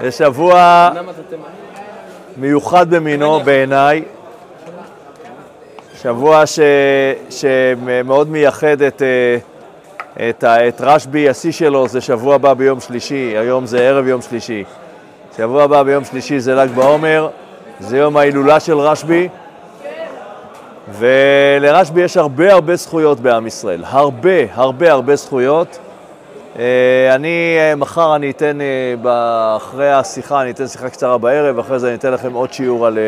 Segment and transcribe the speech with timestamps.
[0.00, 0.90] זה שבוע
[2.36, 4.02] מיוחד במינו בעיניי,
[6.02, 6.60] שבוע ש...
[7.30, 9.38] שמאוד מייחד את, אה,
[10.28, 10.44] את.
[10.44, 14.64] את רשב"י, השיא שלו זה שבוע הבא ביום שלישי, היום זה ערב יום שלישי.
[15.36, 17.28] שבוע הבא ביום שלישי זה ל"ג בעומר,
[17.80, 19.28] זה יום ההילולה של רשב"י,
[20.98, 25.78] ולרשב"י יש הרבה הרבה זכויות בעם ישראל, הרבה הרבה הרבה זכויות.
[26.58, 31.78] אה, אני, אה, מחר אני אתן, אה, אחרי השיחה, אני אתן שיחה קצרה בערב, אחרי
[31.78, 32.98] זה אני אתן לכם עוד שיעור על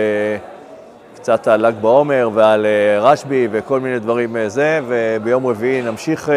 [1.15, 2.67] קצת על ל"ג בעומר ועל
[3.01, 6.31] רשב"י וכל מיני דברים זה, וביום רביעי נמשיך,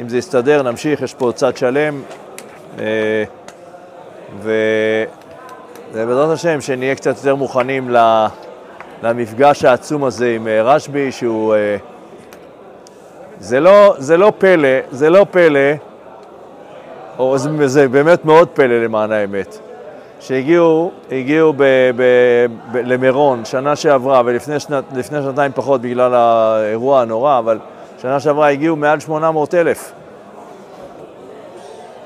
[0.00, 2.02] אם זה יסתדר, נמשיך, יש פה צד שלם,
[4.42, 7.90] ובעזרת השם שנהיה קצת יותר מוכנים
[9.02, 11.54] למפגש העצום הזה עם רשב"י, שהוא...
[13.38, 15.60] זה לא, זה לא פלא, זה לא פלא
[17.18, 19.58] או זה, באמת מאוד פלא למען האמת,
[20.20, 21.62] שהגיעו הגיעו ב,
[21.96, 22.02] ב,
[22.72, 27.58] ב, למירון שנה שעברה, ולפני שנת, שנתיים פחות בגלל האירוע הנורא, אבל
[28.02, 29.92] שנה שעברה הגיעו מעל 800 אלף.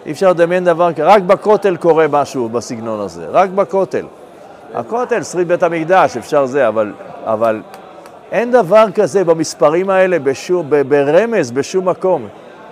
[0.07, 4.07] אי אפשר לדמיין דבר כזה, רק בכותל קורה משהו בסגנון הזה, רק בכותל.
[4.75, 6.93] הכותל, שריד בית המקדש, אפשר זה, אבל,
[7.25, 7.61] אבל
[8.33, 12.29] אין דבר כזה במספרים האלה בשום, ברמז בשום מקום.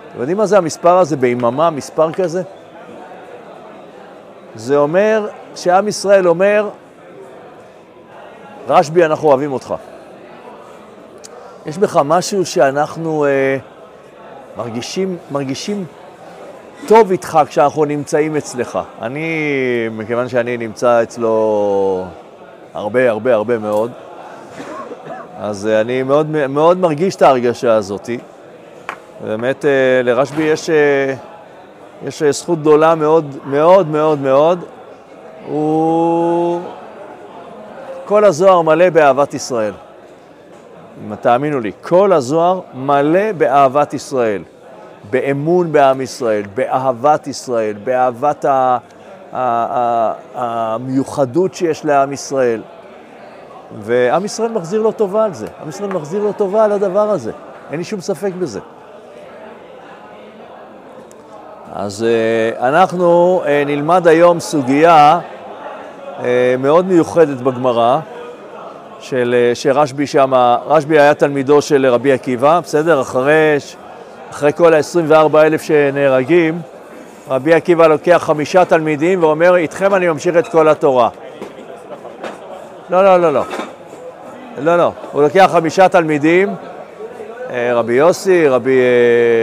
[0.09, 2.41] אתם יודעים מה זה המספר הזה ביממה, מספר כזה?
[4.55, 6.69] זה אומר שעם ישראל אומר,
[8.67, 9.73] רשב"י, אנחנו אוהבים אותך.
[11.65, 13.57] יש בך משהו שאנחנו אה,
[14.57, 15.85] מרגישים, מרגישים
[16.87, 18.79] טוב איתך כשאנחנו נמצאים אצלך.
[19.01, 19.29] אני,
[19.91, 22.05] מכיוון שאני נמצא אצלו
[22.73, 23.91] הרבה, הרבה, הרבה מאוד,
[25.39, 28.17] אז אני מאוד, מאוד מרגיש את ההרגשה הזאתי.
[29.21, 31.13] באמת אה, לרשב"י יש, אה,
[32.03, 34.59] יש אה, זכות גדולה מאוד מאוד מאוד מאוד.
[35.47, 36.61] הוא...
[38.05, 39.73] כל הזוהר מלא באהבת ישראל.
[41.21, 44.43] תאמינו לי, כל הזוהר מלא באהבת ישראל,
[45.09, 48.77] באמון בעם ישראל, באהבת ישראל, באהבת ה...
[50.35, 52.61] המיוחדות שיש לעם ישראל.
[53.79, 57.31] ועם ישראל מחזיר לו טובה על זה, עם ישראל מחזיר לו טובה על הדבר הזה,
[57.71, 58.59] אין לי שום ספק בזה.
[61.73, 65.19] אז אה, אנחנו אה, נלמד היום סוגיה
[66.23, 67.99] אה, מאוד מיוחדת בגמרא,
[68.99, 70.33] של, שרשב"י שם,
[70.67, 73.01] רשב"י היה תלמידו של רבי עקיבא, בסדר?
[73.01, 73.57] אחרי,
[74.31, 76.61] אחרי כל ה-24 אלף שנהרגים,
[77.29, 81.09] רבי עקיבא לוקח חמישה תלמידים ואומר, איתכם אני ממשיך את כל התורה.
[82.89, 83.43] לא, לא, לא, לא.
[84.61, 84.91] לא, לא.
[85.11, 86.55] הוא לוקח חמישה תלמידים,
[87.53, 88.79] רבי יוסי, רבי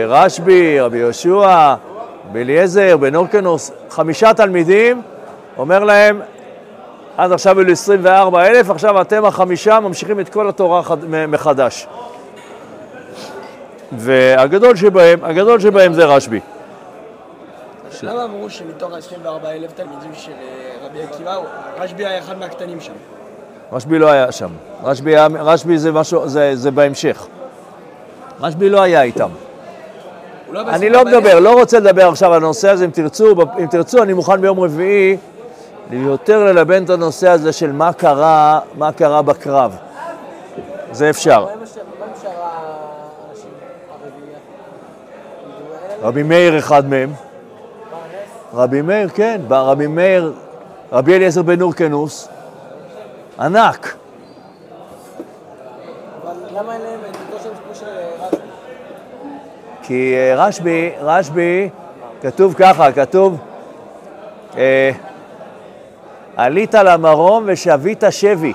[0.09, 1.75] רשב"י, רבי יהושע,
[2.35, 5.03] באליעזר, בנורקנוס, חמישה תלמידים,
[5.59, 6.21] אומר להם,
[7.17, 10.83] עד עכשיו היו 24 אלף, עכשיו אתם החמישה ממשיכים את כל התורה
[11.29, 11.87] מחדש.
[13.93, 16.41] והגדול שבהם, הגדול שבהם זה רשב"י.
[18.03, 21.37] למה אמרו שמתוך ה-24 אלף תלמידים של אה, רבי עקיבא,
[21.79, 22.93] רשב"י היה אחד מהקטנים שם?
[23.73, 24.51] רשב"י לא היה שם.
[24.85, 27.27] רשב"י, רשב"י זה, משהו, זה, זה בהמשך.
[28.41, 29.31] רשב"י לא היה איתם.
[30.55, 34.03] לא אני לא מדבר, לא רוצה לדבר עכשיו על הנושא הזה, אם תרצו, אם תרצו
[34.03, 35.17] אני מוכן ביום רביעי
[35.91, 39.77] יותר ללבן את הנושא הזה של מה קרה, מה קרה בקרב.
[40.93, 41.47] זה אפשר.
[46.03, 47.13] רבי מאיר אחד מהם.
[48.55, 50.33] רבי מאיר, כן, רבי מאיר,
[50.93, 52.29] רבי אליעזר בן אורקנוס,
[53.41, 53.95] ענק.
[56.25, 57.87] אבל למה אין להם את אותו שם כמו של
[58.21, 58.45] רשב"י?
[59.87, 61.69] כי אה, רשב"י, רשב"י,
[62.23, 63.37] כתוב ככה, כתוב,
[64.57, 64.91] אה,
[66.37, 68.53] עלית למרום ושבית שבי.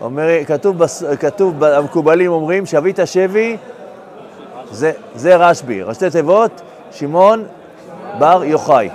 [0.00, 0.82] אומר, כתוב,
[1.20, 3.56] כתוב, המקובלים אומרים, שבית שבי,
[4.70, 6.60] זה, זה רשב"י, ראשי תיבות,
[6.90, 7.44] שמעון
[8.18, 8.90] בר יוחאי.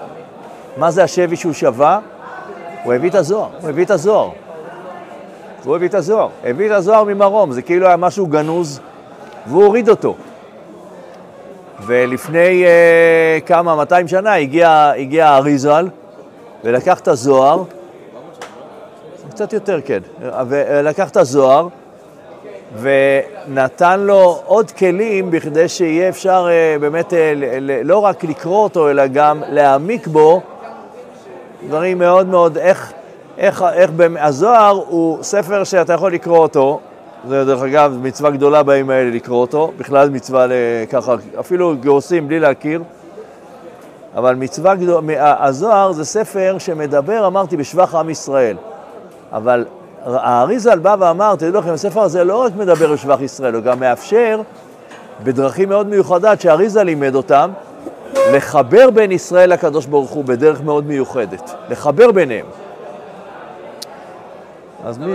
[0.78, 2.00] מה זה השבי שהוא שבה?
[2.84, 4.30] הוא הביא את הזוהר, הוא הביא את הזוהר.
[5.64, 8.80] הוא הביא את הזוהר, הביא את הזוהר ממרום, זה כאילו היה משהו גנוז
[9.48, 10.16] והוא הוריד אותו.
[11.86, 15.88] ולפני uh, כמה, 200 שנה הגיע, הגיע אריזל
[16.64, 17.64] ולקח את הזוהר,
[19.30, 20.00] קצת יותר, כן,
[20.48, 21.68] ולקח את הזוהר
[22.82, 27.16] ונתן לו עוד כלים בכדי שיהיה אפשר uh, באמת uh,
[27.84, 30.42] לא רק לקרוא אותו, אלא גם להעמיק בו
[31.68, 32.94] דברים מאוד מאוד, איך,
[33.38, 36.80] איך, איך הזוהר הוא ספר שאתה יכול לקרוא אותו,
[37.30, 40.48] זה דרך אגב מצווה גדולה בימים האלה לקרוא אותו, בכלל מצווה
[40.90, 42.84] ככה, אפילו גורסים בלי להכיר,
[44.16, 48.58] אבל מצווה גדולה, הזוהר זה ספר שמדבר, אמרתי, בשבח עם ישראל.
[49.32, 49.66] אבל
[50.06, 54.42] האריזל בא ואמר, תדעו לכם, הספר הזה לא רק מדבר בשבח ישראל, הוא גם מאפשר,
[55.24, 57.52] בדרכים מאוד מיוחדות שאריזל לימד אותם,
[58.34, 61.56] לחבר בין ישראל לקדוש ברוך הוא בדרך מאוד מיוחדת.
[61.70, 62.46] לחבר ביניהם.
[64.86, 65.14] אז מי...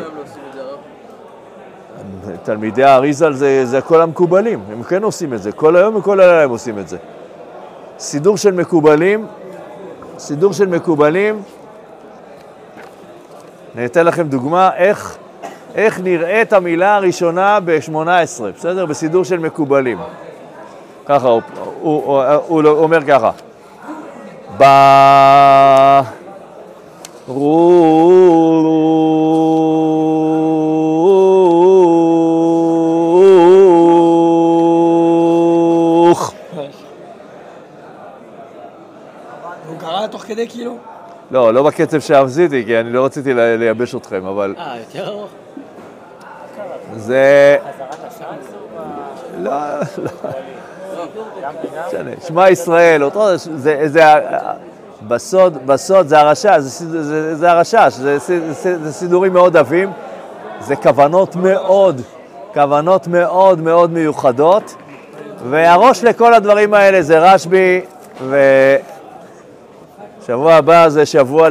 [2.43, 6.43] תלמידי האריזל זה, זה כל המקובלים, הם כן עושים את זה, כל היום וכל הלילה
[6.43, 6.97] הם עושים את זה.
[7.99, 9.26] סידור של מקובלים,
[10.19, 11.43] סידור של מקובלים,
[13.76, 15.17] אני אתן לכם דוגמה איך,
[15.75, 18.87] איך נראית המילה הראשונה ב-18, בסדר?
[18.87, 19.99] בסידור של מקובלים.
[21.06, 21.43] ככה, הוא,
[21.81, 23.31] הוא, הוא, הוא, הוא אומר ככה.
[27.26, 27.81] ברוך.
[41.31, 44.55] לא, לא בקצב שעשיתי, כי אני לא רציתי לייבש אתכם, אבל...
[44.59, 45.29] אה, יותר ארוך?
[46.97, 47.56] זה...
[49.38, 49.50] לא,
[49.99, 50.31] לא.
[51.88, 52.11] משנה.
[52.27, 54.03] שמע ישראל, אותו, זה, זה,
[55.09, 59.91] בסוד, בסוד זה הרשש, זה, זה, זה הרשש, זה, זה, זה סידורים מאוד עבים,
[60.61, 62.00] זה כוונות מאוד,
[62.55, 64.75] כוונות מאוד מאוד מיוחדות,
[65.50, 67.81] והראש לכל הדברים האלה זה רשב"י,
[70.31, 71.49] ושבוע הבא זה שבוע,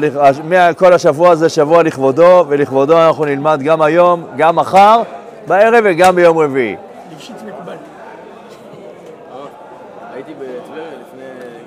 [0.78, 5.02] כל השבוע זה שבוע לכבודו, ולכבודו אנחנו נלמד גם היום, גם מחר,
[5.48, 6.76] בערב וגם ביום רביעי.
[7.14, 7.76] לפשיט מקובל.
[10.14, 11.24] הייתי בטבריה לפני,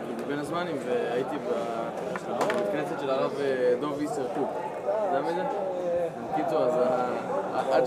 [0.06, 3.46] כאילו בין הזמנים, והייתי בבית כנסת של הרב אה,
[3.80, 4.50] דוב איסר קוק.
[4.84, 5.42] אתה יודע מי זה?
[6.32, 6.74] בקיצור, אז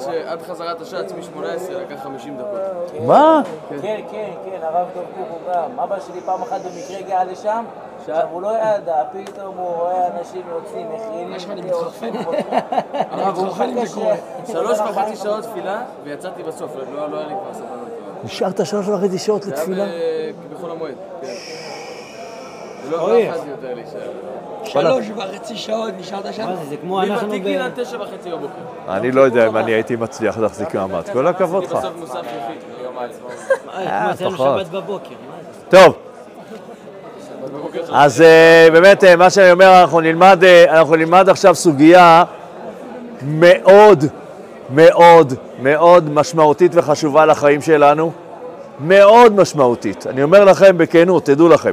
[0.08, 1.42] ה- עד חזרת השעץ מ-18
[1.74, 2.60] לקח 50 דקות.
[3.08, 3.42] מה?
[3.70, 5.80] כן, כן, כן, הרב דב קוק הוא גם.
[5.80, 7.64] אבא שלי פעם אחת במקרה הגיע לשם,
[8.00, 11.34] עכשיו הוא לא ידע, פתאום הוא רואה אנשים יוצאים, מכינים.
[13.12, 14.16] הרב, הוא זה קורה.
[14.48, 17.88] שלוש וחצי שעות תפילה, ויצאתי בסוף, לא לא היה לי כבר סבלנות.
[18.24, 19.84] נשארת שלוש וחצי שעות זה לתפילה?
[19.84, 19.94] היה
[20.34, 21.28] ב- בחול המועד, כן.
[22.90, 24.12] לא לא יכולתי יותר להישאר.
[24.66, 26.46] שלוש וחצי שעות נשארת שם?
[26.46, 27.48] מה זה, זה כמו אנחנו ב...
[27.48, 28.54] עד תשע וחצי בבוקר.
[28.90, 31.10] אני לא יודע אם אני הייתי מצליח להחזיק מעמד.
[31.14, 31.72] כל הכבוד לך.
[31.72, 33.32] בסוף מוסף יחיד, ביום העצמאות.
[33.74, 34.38] אה, כמו.
[34.38, 35.10] שבת בבוקר.
[35.10, 35.78] זה?
[35.78, 35.96] טוב,
[37.92, 42.24] אז אה, באמת, אה, מה שאני אומר, אנחנו נלמד, אה, אנחנו נלמד עכשיו סוגיה
[43.22, 44.06] מאוד,
[44.70, 48.12] מאוד, מאוד משמעותית וחשובה לחיים שלנו.
[48.80, 50.08] מאוד משמעותית.
[50.08, 51.72] אני אומר לכם בכנות, תדעו לכם.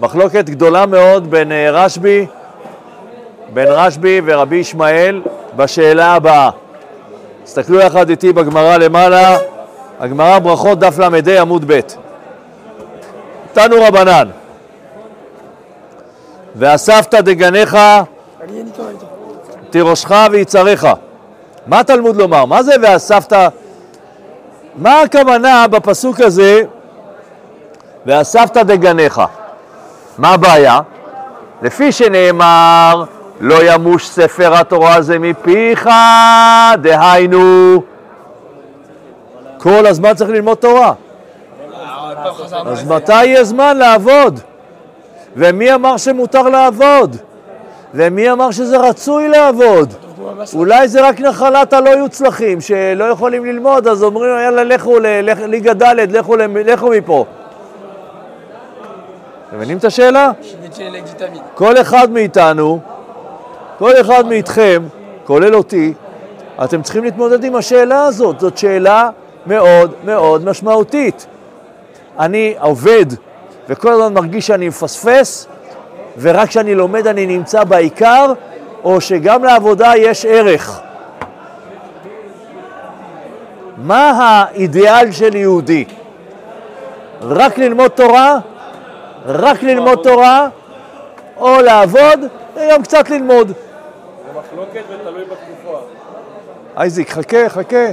[0.00, 2.26] מחלוקת גדולה מאוד בין אה, רשב"י,
[3.52, 5.22] בין רשב"י ורבי ישמעאל
[5.56, 6.50] בשאלה הבאה.
[7.44, 9.38] תסתכלו יחד איתי בגמרא למעלה,
[10.00, 11.80] הגמרא ברכות דף ל"ה עמוד ב'.
[13.52, 14.28] תנו רבנן,
[16.56, 17.76] ואספת דגניך.
[19.70, 20.86] תירושך ויצריך.
[21.66, 22.44] מה תלמוד לומר?
[22.44, 23.32] מה זה ואספת?
[24.76, 26.62] מה הכוונה בפסוק הזה
[28.06, 29.20] ואספת דגניך?
[30.18, 30.80] מה הבעיה?
[31.62, 33.04] לפי שנאמר
[33.40, 35.88] לא ימוש ספר התורה הזה מפיך,
[36.80, 37.82] דהיינו
[39.58, 40.92] כל הזמן צריך ללמוד תורה.
[42.66, 44.40] אז מתי יהיה זמן לעבוד?
[45.36, 47.16] ומי אמר שמותר לעבוד?
[47.94, 49.94] ומי אמר שזה רצוי לעבוד?
[50.54, 56.16] אולי זה רק נחלת הלא יוצלחים שלא יכולים ללמוד, אז אומרים יאללה לכו לליגה ד',
[56.66, 57.24] לכו, מפה.
[59.48, 60.30] אתם מבינים את השאלה?
[61.54, 62.80] כל אחד מאיתנו,
[63.78, 64.82] כל אחד מאיתכם,
[65.24, 65.94] כולל אותי,
[66.64, 68.40] אתם צריכים להתמודד עם השאלה הזאת.
[68.40, 69.10] זאת שאלה
[69.46, 71.26] מאוד מאוד משמעותית.
[72.18, 73.06] אני עובד
[73.68, 75.46] וכל הזמן מרגיש שאני מפספס,
[76.18, 78.32] ורק כשאני לומד אני נמצא בעיקר,
[78.84, 80.80] או שגם לעבודה יש ערך.
[83.76, 85.84] מה האידיאל של יהודי?
[87.22, 88.38] רק ללמוד תורה?
[89.28, 90.48] רק ללמוד תורה?
[91.36, 92.20] או לעבוד
[92.56, 93.48] וגם קצת ללמוד.
[93.48, 93.54] זה
[94.38, 95.78] מחלוקת ותלוי בתקופה.
[96.76, 97.86] אייזיק, חכה, חכה.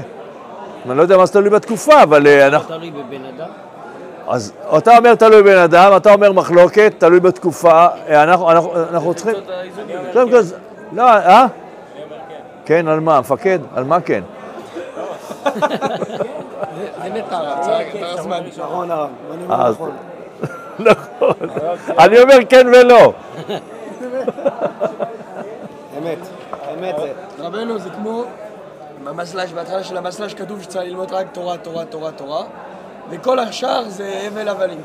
[0.89, 2.75] אני לא יודע מה זה תלוי בתקופה, אבל אה, אנחנו...
[2.75, 3.47] תלוי בבן אדם.
[4.27, 7.87] אז אתה אומר תלוי בן אדם, אתה אומר מחלוקת, תלוי בתקופה.
[8.09, 9.35] אה, אנחנו, אנחנו, אנחנו צריכים...
[10.41, 10.55] זה-
[10.91, 11.45] לא, אה?
[12.65, 13.19] כן, על מה?
[13.19, 13.59] מפקד?
[13.75, 14.21] על מה כן?
[17.03, 18.39] זה מת הרב, צריך יותר זמן.
[18.57, 19.91] נכון הרב, אני אומר נכון.
[20.79, 21.33] נכון.
[21.99, 23.13] אני אומר כן ולא.
[25.97, 26.17] אמת,
[26.73, 27.13] אמת זה.
[27.39, 28.23] רבנו זה כמו
[29.03, 32.43] במסלש, בהתחלה של המסלש כתוב שצריך ללמוד רק תורה, תורה, תורה, תורה,
[33.09, 34.81] וכל השאר זה הבל הבלים.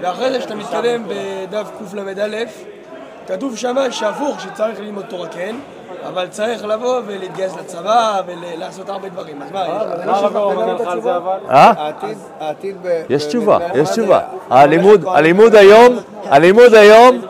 [0.00, 2.44] ואחרי זה כשאתה מתקדם בדף קל"א,
[3.26, 5.56] כתוב שמה שהפוך, שצריך ללמוד תורה כן,
[6.06, 9.42] אבל צריך לבוא ולהתגייס לצבא ולעשות הרבה דברים.
[9.42, 11.38] אז מה, אני הרב ענה לך על זה אבל?
[11.50, 11.72] אה?
[11.76, 13.02] העתיד, העתיד ב...
[13.10, 14.20] יש תשובה, יש תשובה.
[14.50, 17.20] הלימוד היום, הלימוד היום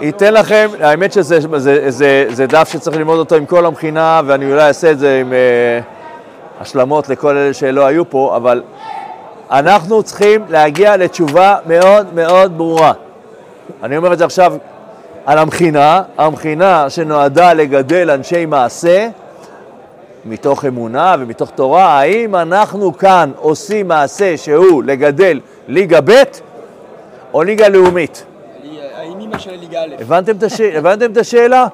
[0.00, 4.52] ייתן לכם, האמת שזה זה, זה, זה דף שצריך ללמוד אותו עם כל המכינה, ואני
[4.52, 5.80] אולי אעשה את זה עם אה,
[6.60, 8.62] השלמות לכל אלה שלא היו פה, אבל
[9.50, 12.92] אנחנו צריכים להגיע לתשובה מאוד מאוד ברורה.
[13.82, 14.54] אני אומר את זה עכשיו
[15.26, 19.08] על המכינה, המכינה שנועדה לגדל אנשי מעשה,
[20.24, 26.22] מתוך אמונה ומתוך תורה, האם אנחנו כאן עושים מעשה שהוא לגדל ליגה ב'
[27.34, 28.24] או ליגה לאומית?
[28.96, 29.94] האם אימא של ליגה א'.
[30.00, 31.66] הבנתם את, השאלה?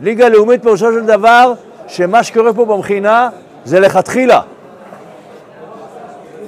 [0.00, 1.52] ליגה לאומית פירושו של דבר
[1.88, 3.28] שמה שקורה פה במכינה
[3.64, 4.40] זה לכתחילה.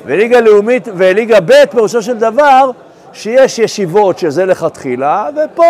[0.06, 2.70] וליגה לאומית וליגה ב' פירושו של דבר
[3.12, 5.62] שיש ישיבות שזה לכתחילה, ופה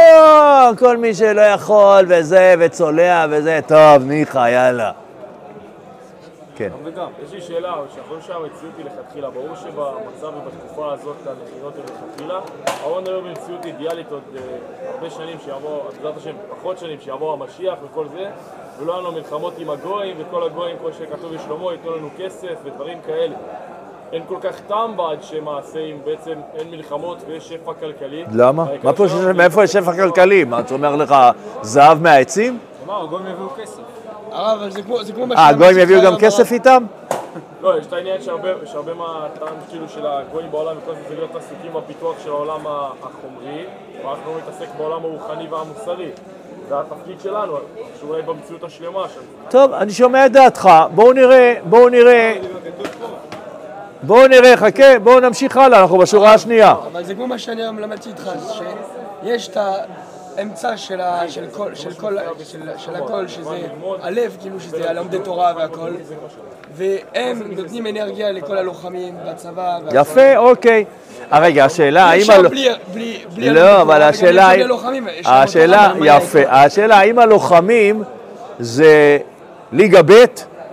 [0.79, 4.93] כל מי שלא יכול וזה וצולע וזה, טוב, ניחא, יאללה.
[6.61, 6.71] כן.
[6.85, 7.75] וגם, יש לי שאלה,
[8.09, 12.41] להיות שהמציאות היא לכתחילה, ברור שבמצב ובתקופה הזאת המכינות הן לכתחילה,
[12.85, 14.41] אבל נדבר במציאות אידיאלית עוד אה,
[14.95, 18.31] הרבה שנים שיבוא, בעזרת השם, פחות שנים, שיבוא המשיח וכל זה,
[18.81, 22.99] ולא יהיו לנו מלחמות עם הגויים, וכל הגויים, כמו שכתוב בשלמה, ייתנו לנו כסף ודברים
[23.07, 23.37] כאלה.
[24.13, 28.25] אין כל כך טעם בעד שמעשה אם בעצם אין מלחמות ויש שפע כלכלי.
[28.33, 28.65] למה?
[28.83, 30.45] מה פה, מאיפה יש שפע כלכלי?
[30.45, 31.15] מה, אתה אומר לך
[31.63, 32.59] זהב מהעצים?
[32.87, 33.83] מה, הגויים יביאו כסף.
[34.33, 36.85] הרב, אבל זה כמו זה כמו מה אה, הגויים יביאו גם כסף איתם?
[37.63, 42.17] לא, יש את העניין שהרבה, מהטעם כאילו של הגויים בעולם וכל זה להיות עסוקים בפיתוח
[42.25, 42.61] של העולם
[43.03, 43.65] החומרי,
[44.05, 46.11] ואנחנו נתעסק בעולם הרוחני והמוסרי.
[46.69, 47.57] זה התפקיד שלנו,
[48.01, 49.21] שאולי במציאות השלמה שם.
[49.49, 52.37] טוב, אני שומע את דעתך, בואו נראה, בואו נראה.
[54.03, 56.75] בואו נראה, חכה, בואו נמשיך הלאה, אנחנו בשורה השנייה.
[56.93, 59.57] אבל זה כמו מה שאני היום למדתי איתך, שיש את
[60.37, 63.51] האמצע של ה- של כל- של כל- של- של הכל, שזה
[64.03, 65.91] הלב, כאילו שזה הלומדי תורה והכל,
[66.77, 69.79] והם נותנים אנרגיה לכל הלוחמים בצבא.
[69.85, 69.97] והכל.
[69.97, 70.85] יפה, אוקיי.
[71.33, 72.21] אה, רגע, השאלה, האם...
[72.21, 74.51] אפשר הל- בלי- בלי בלי הלומדי לא, אבל השאלה,
[75.25, 76.39] השאלה, יפה?
[76.49, 78.03] השאלה, האם הלוחמים
[78.59, 79.19] זה
[79.73, 80.13] ליגה ב'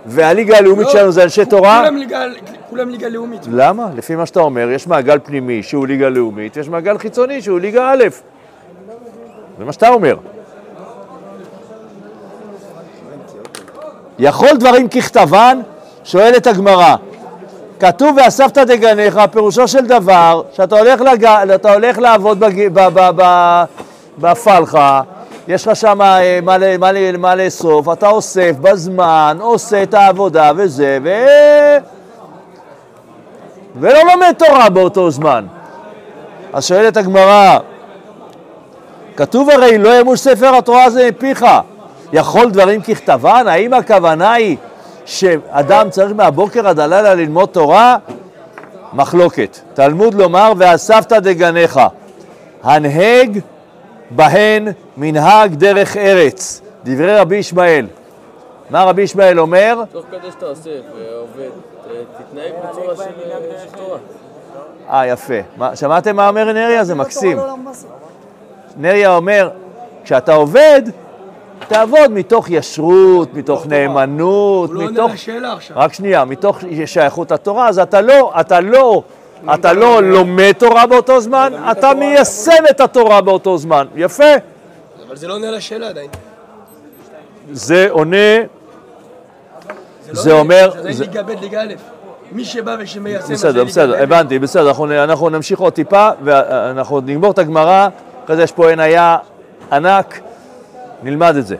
[0.08, 1.80] והליגה הלאומית לא, שלנו זה אנשי תורה?
[1.84, 2.24] כולם ליגה-
[2.70, 3.40] כולם ליגה לאומית.
[3.50, 3.86] למה?
[3.96, 7.92] לפי מה שאתה אומר, יש מעגל פנימי שהוא ליגה לאומית, יש מעגל חיצוני שהוא ליגה
[7.92, 8.04] א'.
[9.58, 10.16] זה מה שאתה אומר.
[14.18, 15.60] יכול דברים ככתבן?
[16.04, 16.96] שואלת הגמרא.
[17.80, 21.24] כתוב ואספת דגניך, פירושו של דבר שאתה הולך, לג...
[21.24, 22.68] אתה הולך לעבוד בג...
[24.18, 25.00] בפלחה,
[25.48, 26.38] יש לך שם אה,
[27.18, 31.08] מה, לאסוף, אתה אוסף בזמן, עושה את העבודה וזה, ו...
[33.80, 35.46] ולא לומד תורה באותו זמן.
[36.52, 37.58] אז שואלת הגמרא,
[39.16, 41.46] כתוב הרי לא ימוש ספר התורה הזה מפיך,
[42.12, 43.44] יכול דברים ככתבן?
[43.48, 44.56] האם הכוונה היא
[45.04, 47.96] שאדם צריך מהבוקר עד הלילה ללמוד תורה?
[48.92, 49.58] מחלוקת.
[49.74, 51.80] תלמוד לומר ואספת דגניך,
[52.62, 53.38] הנהג
[54.10, 56.60] בהן מנהג דרך ארץ.
[56.84, 57.86] דברי רבי ישמעאל.
[58.70, 59.82] מה רבי ישמעאל אומר?
[59.92, 61.48] תוך כדי שאתה אוסף ועובד,
[62.18, 63.02] תתנהג בצורה של
[63.64, 63.98] של תורה.
[64.90, 65.34] אה, יפה.
[65.56, 66.84] מה, שמעתם מה אומר נריה?
[66.84, 67.38] זה מקסים.
[68.76, 69.50] נריה אומר,
[70.04, 70.82] כשאתה עובד,
[71.68, 75.12] תעבוד מתוך ישרות, מתוך נאמנות, הוא לא עונה מתוך...
[75.12, 75.76] לשאלה עכשיו.
[75.78, 79.02] רק שנייה, מתוך שייכות לתורה, אז אתה לא, אתה לא,
[79.54, 83.86] אתה לא לומד תורה באותו זמן, אתה מיישם את התורה באותו זמן.
[83.96, 84.57] יפה.
[85.08, 86.10] אבל זה לא עונה לשאלה עדיין.
[87.52, 88.46] זה עונה, לא
[90.12, 90.70] זה עונה, אומר...
[90.92, 91.74] זה ליגה ב' ליגה א'.
[92.32, 93.26] מי שבא ושמיישם...
[93.26, 94.02] זה בסדר, בסדר.
[94.02, 94.70] הבנתי, בסדר,
[95.04, 97.88] אנחנו, נמשיך עוד טיפה ואנחנו נגמור את הגמרא,
[98.24, 99.16] אחרי זה יש פה עין היה
[99.72, 100.20] ענק,
[101.02, 101.56] נלמד את זה.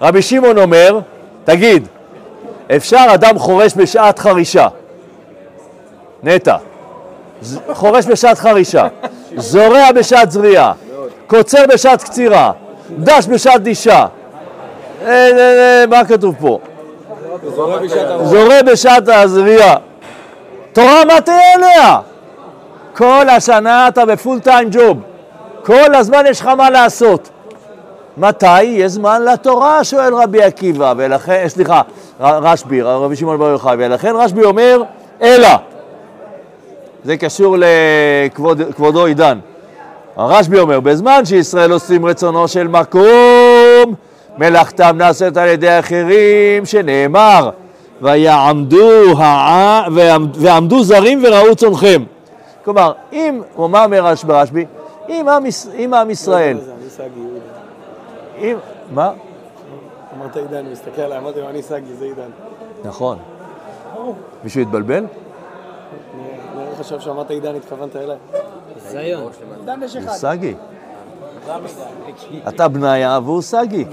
[0.00, 0.98] רבי שמעון אומר,
[1.44, 1.86] תגיד,
[2.76, 4.68] אפשר אדם חורש בשעת חרישה,
[6.22, 6.56] נטע,
[7.72, 8.88] חורש בשעת חרישה,
[9.36, 10.72] זורע בשעת זריעה,
[11.32, 12.52] קוצר בשעת קצירה,
[12.98, 14.06] דש בשעת דישה.
[15.02, 16.58] אה, אה, אה, מה כתוב פה?
[18.22, 19.76] זורע בשעת הזריעה.
[20.72, 21.98] תורה, מה תהיה עליה?
[22.96, 24.98] כל השנה אתה בפול טיים ג'וב.
[25.64, 27.28] כל הזמן יש לך מה לעשות.
[28.16, 29.84] מתי יהיה זמן לתורה?
[29.84, 31.82] שואל רבי עקיבא, ולכן, סליחה,
[32.20, 34.82] רשב"י, רבי שמעון בר יוחאי, ולכן רשב"י אומר,
[35.22, 35.48] אלא.
[37.04, 39.38] זה קשור לכבודו עידן.
[40.16, 43.94] הרשב"י אומר, בזמן שישראל עושים רצונו של מקום,
[44.38, 47.50] מלאכתם נעשית על ידי אחרים, שנאמר,
[48.02, 48.88] ויעמדו,
[49.18, 49.82] הע...
[49.94, 50.36] ועמד...
[50.36, 52.02] ועמדו זרים וראו צונכם.
[52.64, 54.64] כלומר, אם, או מה אומר רש- ברשב"י?
[55.08, 55.42] אם עם,
[55.78, 56.58] אם עם ישראל.
[58.38, 58.56] אם,
[58.94, 59.10] מה?
[60.18, 62.30] אמרת עידן, מסתכל עליי, אמרתי לו, אני סגי, זה עידן.
[62.84, 63.18] נכון.
[64.44, 65.04] מישהו התבלבל?
[66.56, 68.16] אני חושב שאמרת עידן, התכוונת אליי.
[70.04, 70.54] הוא סגי.
[72.48, 73.84] אתה בניה והוא סגי.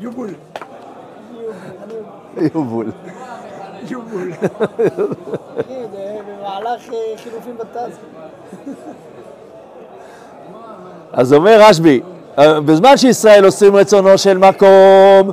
[0.00, 0.34] יובול.
[2.54, 2.90] יובול.
[3.88, 4.32] יובול.
[5.60, 7.98] אחי, זה במהלך אה, חילופים בטאז.
[11.12, 12.00] אז אומר רשב"י,
[12.38, 15.30] אה, בזמן שישראל עושים רצונו של מקום,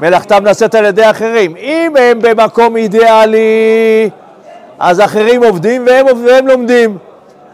[0.00, 1.56] מלאכתם נעשית על ידי אחרים.
[1.56, 4.10] אם הם במקום אידיאלי,
[4.80, 6.98] אז אחרים עובדים והם, והם לומדים.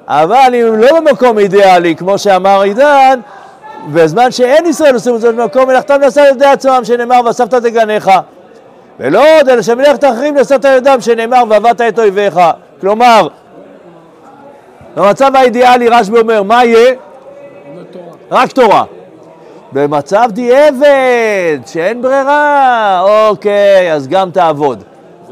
[0.08, 3.20] אבל אם הם לא במקום אידיאלי, כמו שאמר עידן,
[3.92, 8.10] בזמן שאין ישראל עושים רצונו של מקום, מלאכתם נעשית על ידי עצמם, שנאמר, ואספת תגניך.
[9.00, 12.40] ולא עוד, אלא שמלאכת האחרים נעשית על ידם, שנאמר, ועבדת את אויביך.
[12.80, 13.28] כלומר,
[14.96, 16.94] במצב האידיאלי רשב"י אומר, מה יהיה?
[18.30, 18.84] רק תורה.
[19.72, 24.82] במצב דיעבד, שאין ברירה, אוקיי, אז גם תעבוד.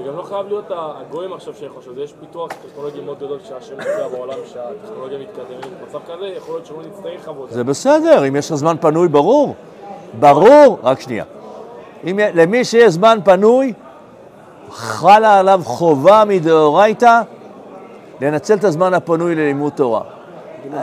[0.05, 4.09] זה גם לא חייב להיות הגויים עכשיו שחושבים, יש פיתוח טכנולוגי מאוד גדול שהשם מופיע
[4.09, 5.81] בעולם, שהטכנולוגיה מתקדמת.
[5.81, 7.53] במצב כזה יכול להיות שלא נצטרך עבודה.
[7.53, 9.55] זה בסדר, אם יש לך זמן פנוי, ברור.
[10.21, 11.25] ברור, רק שנייה.
[12.07, 13.73] אם, למי שיש זמן פנוי,
[14.71, 17.21] חלה עליו חובה מדאורייתא
[18.21, 20.03] לנצל את הזמן הפנוי ללימוד תורה.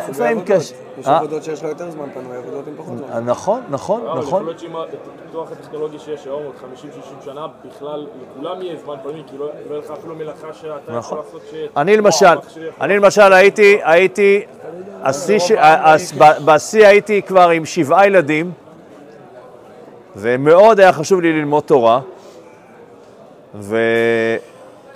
[0.09, 0.75] לפעמים קשה.
[1.01, 1.17] יש אה?
[1.17, 3.25] עבודות שיש לו יותר זמן פנוי, עבודות עם פחות זמן.
[3.25, 4.45] נכון, נכון, אבל יכול נכון.
[4.45, 6.55] להיות שעם הפיתוח הטכנולוגי שיש היום, עוד
[7.21, 10.75] 50-60 שנה, בכלל לכולם יהיה זמן פנוי, כי לא לא יהיה לך אפילו מלאכה שאתה
[10.87, 10.97] נכון.
[10.99, 11.55] יכול לעשות ש...
[11.77, 14.41] אני למשל, יכול- אני למשל הייתי, הייתי,
[16.17, 18.51] ב- בשיא הייתי כבר עם שבעה ילדים,
[20.15, 21.99] ומאוד היה חשוב לי ללמוד תורה,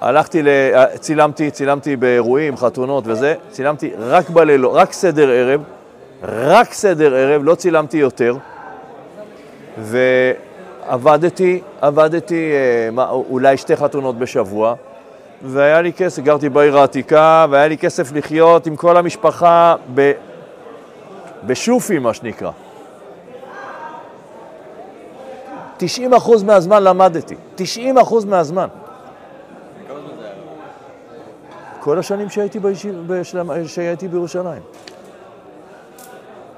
[0.02, 0.48] והלכתי, ל...
[1.00, 5.62] צילמתי, צילמתי באירועים, חתונות וזה, צילמתי רק בלילות, רק סדר ערב,
[6.28, 8.38] רק סדר ערב, לא צילמתי יותר,
[9.78, 12.52] ועבדתי, עבדתי
[12.98, 14.76] אה, אולי שתי חתונות בשבוע,
[15.42, 20.12] והיה לי כסף, גרתי בעיר העתיקה, והיה לי כסף לחיות עם כל המשפחה ב...
[21.44, 22.52] בשופי, מה שנקרא.
[25.78, 28.68] 90 אחוז מהזמן למדתי, 90 אחוז מהזמן.
[31.80, 33.12] כל השנים שהייתי, בישיב.
[33.66, 34.62] שהייתי בירושלים.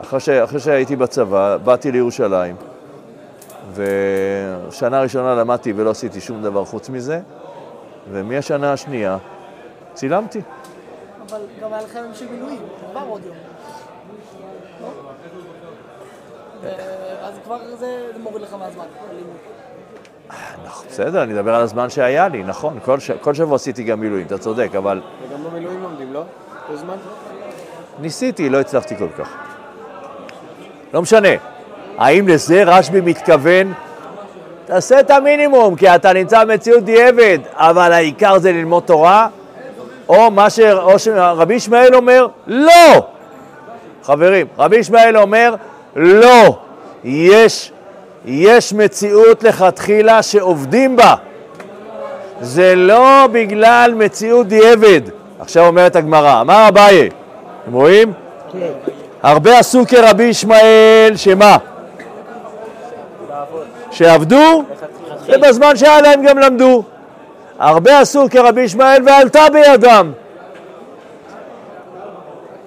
[0.02, 0.30] אחרי, ש...
[0.30, 2.56] אחרי שהייתי בצבא, באתי לירושלים,
[3.74, 7.20] ושנה ראשונה למדתי ולא עשיתי שום דבר חוץ מזה,
[8.12, 9.18] ומהשנה השנייה
[9.94, 10.42] צילמתי.
[11.30, 13.36] אבל גם היה לכם המשך מילואים, כבר עוד יום.
[14.82, 14.88] לא?
[16.62, 18.86] ואז כבר זה מוריד לך מהזמן.
[20.66, 22.80] נכון, בסדר, אני מדבר על הזמן שהיה לי, נכון,
[23.22, 26.24] כל, שבוע עשיתי גם מילואים, אתה צודק, אבל וגם במילואים לומדים, לא?
[26.74, 26.96] יש זמן?
[28.00, 29.47] ניסיתי, לא הצלחתי כל כך.
[30.94, 31.30] לא משנה.
[31.98, 33.74] האם לזה רשב"י מתכוון?
[34.66, 39.28] תעשה את המינימום, כי אתה נמצא במציאות דיעבד, אבל העיקר זה ללמוד תורה,
[40.10, 40.60] או מה ש...
[40.60, 43.08] או שרבי ישמעאל אומר, לא!
[44.04, 45.56] חברים, רבי ישמעאל אומר,
[45.96, 46.58] לא!
[47.04, 47.72] יש,
[48.26, 51.16] יש מציאות לכתחילה שעובדים בה.
[52.42, 55.02] זה לא בגלל מציאות דיעבד.
[55.40, 57.10] עכשיו אומרת הגמרא, אמר אביי,
[57.64, 58.14] אתם רואים?
[59.24, 61.58] הרבה עשו כרבי ישמעאל, שמה?
[63.92, 64.64] שעבדו,
[65.28, 66.84] ובזמן שהיה להם גם למדו.
[67.60, 70.12] הרבה עשו כרבי ישמעאל ועלתה בידם.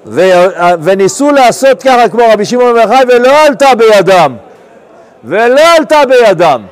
[0.07, 0.31] ו-
[0.83, 4.37] וניסו לעשות ככה כמו רבי שמעון בן חי ולא עלתה בידם.
[5.25, 6.63] ולא עלתה בידם.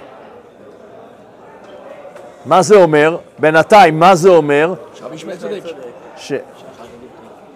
[2.47, 3.17] מה זה אומר?
[3.39, 4.75] בינתיים, מה זה אומר?
[5.03, 5.63] רבי ישמעאל צודק.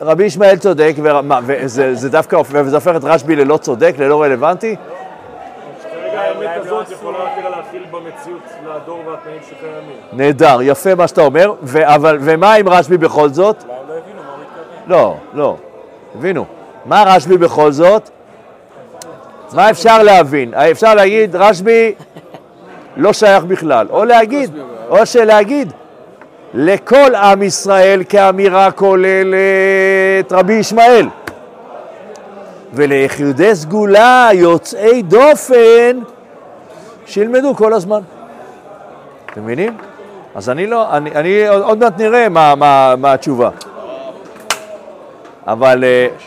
[0.04, 4.76] רבי ישמעאל צודק, ומה, וזה זה דווקא וזה הופך את רשב"י ללא צודק, ללא רלוונטי?
[5.82, 9.96] כרגע האמת הזאת יכולה כדי להכיל במציאות לדור והתנאים שקיימים.
[10.12, 13.64] נהדר, יפה מה שאתה אומר, ומה עם רשב"י בכל זאת?
[14.86, 15.56] לא, לא,
[16.14, 16.44] הבינו.
[16.86, 18.10] מה רשב"י בכל זאת?
[19.52, 20.54] מה אפשר להבין?
[20.54, 21.94] אפשר להגיד, רשב"י
[22.96, 24.50] לא שייך בכלל, או להגיד,
[24.88, 25.72] או שלהגיד,
[26.54, 31.06] לכל עם ישראל כאמירה כוללת רבי ישמעאל.
[32.74, 35.98] וליחידי סגולה, יוצאי דופן,
[37.06, 38.00] שילמדו כל הזמן.
[39.32, 39.76] אתם מבינים?
[40.34, 43.50] אז אני לא, אני, אני עוד מעט נראה מה, מה, מה התשובה.
[45.46, 46.22] אבל uh,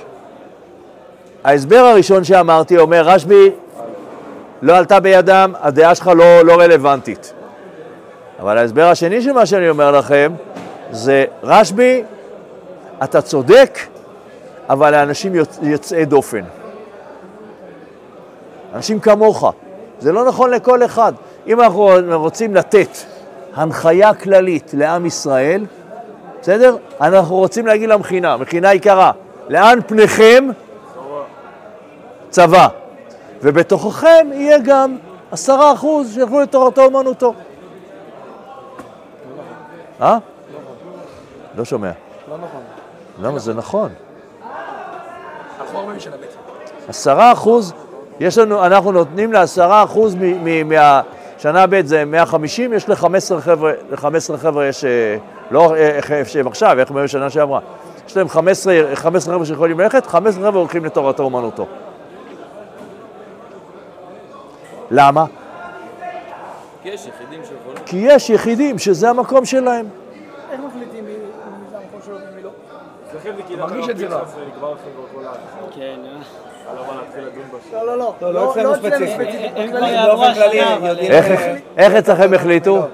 [1.44, 3.52] ההסבר הראשון שאמרתי אומר, רשב"י
[4.62, 7.34] לא עלתה בידם, הדעה שלך לא, לא רלוונטית.
[8.40, 10.32] אבל ההסבר השני של מה שאני אומר לכם,
[10.92, 12.04] זה רשב"י,
[13.04, 13.80] אתה צודק,
[14.70, 16.44] אבל האנשים יוצ- יוצאי דופן.
[18.76, 19.54] אנשים כמוך.
[20.00, 21.14] זה לא נכון לכל אחד.
[21.48, 22.90] אם אנחנו רוצים לתת
[23.56, 25.66] הנחיה כללית לעם ישראל,
[26.42, 26.76] בסדר?
[27.02, 29.12] אנחנו רוצים להגיד למכינה, מכינה יקרה,
[29.50, 30.48] לאן פניכם?
[32.30, 32.68] צבא.
[33.42, 34.98] ובתוככם יהיה גם
[35.32, 37.34] עשרה אחוז שילכו לתורתו אומנותו.
[40.02, 40.18] אה?
[41.56, 41.92] לא שומע.
[42.30, 42.62] לא נכון.
[43.22, 43.90] למה זה נכון?
[46.88, 47.74] עשרה אחוז,
[48.20, 50.16] יש לנו, אנחנו נותנים לעשרה אחוז
[50.66, 55.18] מהשנה ב' זה 150, יש ל-15 חבר'ה, ל-15 חבר'ה יש, אה,
[55.52, 57.60] לא אה, איך שהם עכשיו, איך הם שנה שעברה.
[58.08, 61.66] יש להם 15, 15 חבר'ה שיכולים ללכת, 15 חבר'ה הולכים לתורתו אומנותו.
[64.92, 65.26] למה?
[66.84, 67.25] כי יש שיכולים.
[67.86, 69.86] כי יש יחידים שזה המקום שלהם.
[70.52, 71.14] איך מחליטים מי
[71.72, 72.50] זה המקום שלו ומי לא?
[73.10, 74.24] אצלכם זה כאילו מרגיש את זה ה...
[75.76, 76.00] כן.
[77.74, 78.16] לא, לא, לא.
[78.22, 79.28] לא, לא אצלנו ספציפית.
[80.06, 80.62] באופן כללי,
[81.78, 82.88] איך, אצלכם החליטו?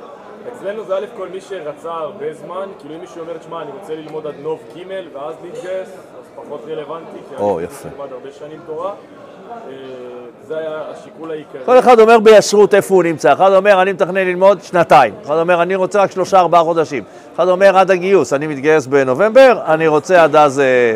[0.54, 3.96] אצלנו זה א' כל מי שרצה הרבה זמן, כאילו אם מישהו אומר, תשמע, אני רוצה
[3.96, 4.82] ללמוד עד נוב ג'
[5.14, 7.90] ואז להתגייס, אז פחות רלוונטי, כי אני יפה.
[7.98, 8.94] למד הרבה שנים תורה.
[10.48, 11.62] זה היה השיקול העיקרי.
[11.66, 13.34] כל אחד אומר בישרות איפה הוא נמצא.
[13.34, 15.14] אחד אומר, אני מתכנן ללמוד שנתיים.
[15.26, 17.04] אחד אומר, אני רוצה רק שלושה, ארבעה חודשים.
[17.36, 20.96] אחד אומר, עד הגיוס, אני מתגייס בנובמבר, אני רוצה עד אז אה,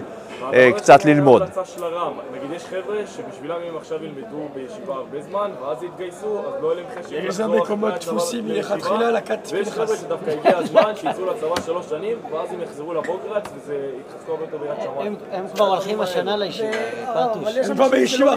[0.54, 1.42] אה, קצת ללמוד.
[1.42, 6.40] המלצה של הר"ם, נגיד יש חבר'ה שבשבילם הם עכשיו ילמדו בישיבה הרבה זמן ואז יתגייסו,
[6.40, 8.46] אז לא יהיה להם לחזור הרבה אחרי מקומות דפוסים.
[8.48, 9.78] מלכתחילה לקט ויש פנחס.
[9.78, 14.44] חבר'ה שדווקא הגיע הזמן שיצאו לצבא שלוש שנים ואז הם יחזרו לבוגרץ וזה יתחזקו הרבה
[14.46, 15.16] יותר ביד שמיים.
[15.32, 16.72] הם- כבר הולכים השנה לישיבה,
[17.14, 17.56] פרטוש.
[17.70, 18.36] הם כבר בישיבה.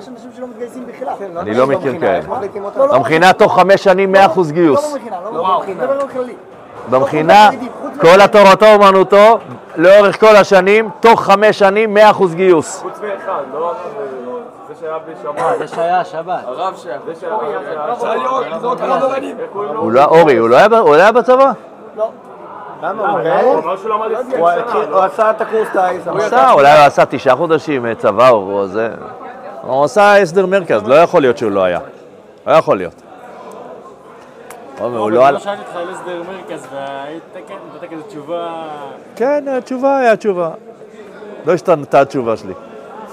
[0.00, 1.38] יש אנשים שלא מתגייסים בכלל.
[1.38, 2.20] אני לא מכיר כאלה.
[2.76, 4.92] לא, לא, במכינה תוך חמש שנים 100% לא גיוס.
[4.94, 5.86] במכינה, לא לא במכינה.
[6.90, 7.50] במכינה.
[8.00, 9.38] כל התורתו אומנותו,
[9.76, 12.82] לאורך כל השנים, תוך חמש שנים 100% גיוס.
[12.82, 13.72] חוץ מאחד, לא
[14.68, 15.58] זה שהיה בשבת.
[15.58, 16.40] זה שהיה שבת.
[16.44, 17.00] הרב שייך.
[17.06, 17.32] זה שהיה
[19.90, 21.52] לא, אורי, הוא לא היה ב- הוא לא בצבא?
[22.82, 23.10] למה?
[23.10, 24.50] הוא
[24.90, 25.04] לא?
[25.04, 26.08] עשה את הקורס טיס.
[26.08, 28.90] הוא עשה, אולי הוא עשה תשעה חודשים אה, צבא או זה.
[29.66, 31.80] הוא עשה הסדר מרכז, לא יכול להיות שהוא לא היה.
[32.46, 33.02] לא יכול להיות.
[34.78, 35.34] עומר, הוא לא על...
[35.34, 37.54] לא שאלתי אותך על הסדר מרכז והיית כן,
[37.90, 38.68] כזה תשובה...
[39.16, 40.50] כן, התשובה היה תשובה.
[41.46, 42.54] לא השתנתה התשובה שלי.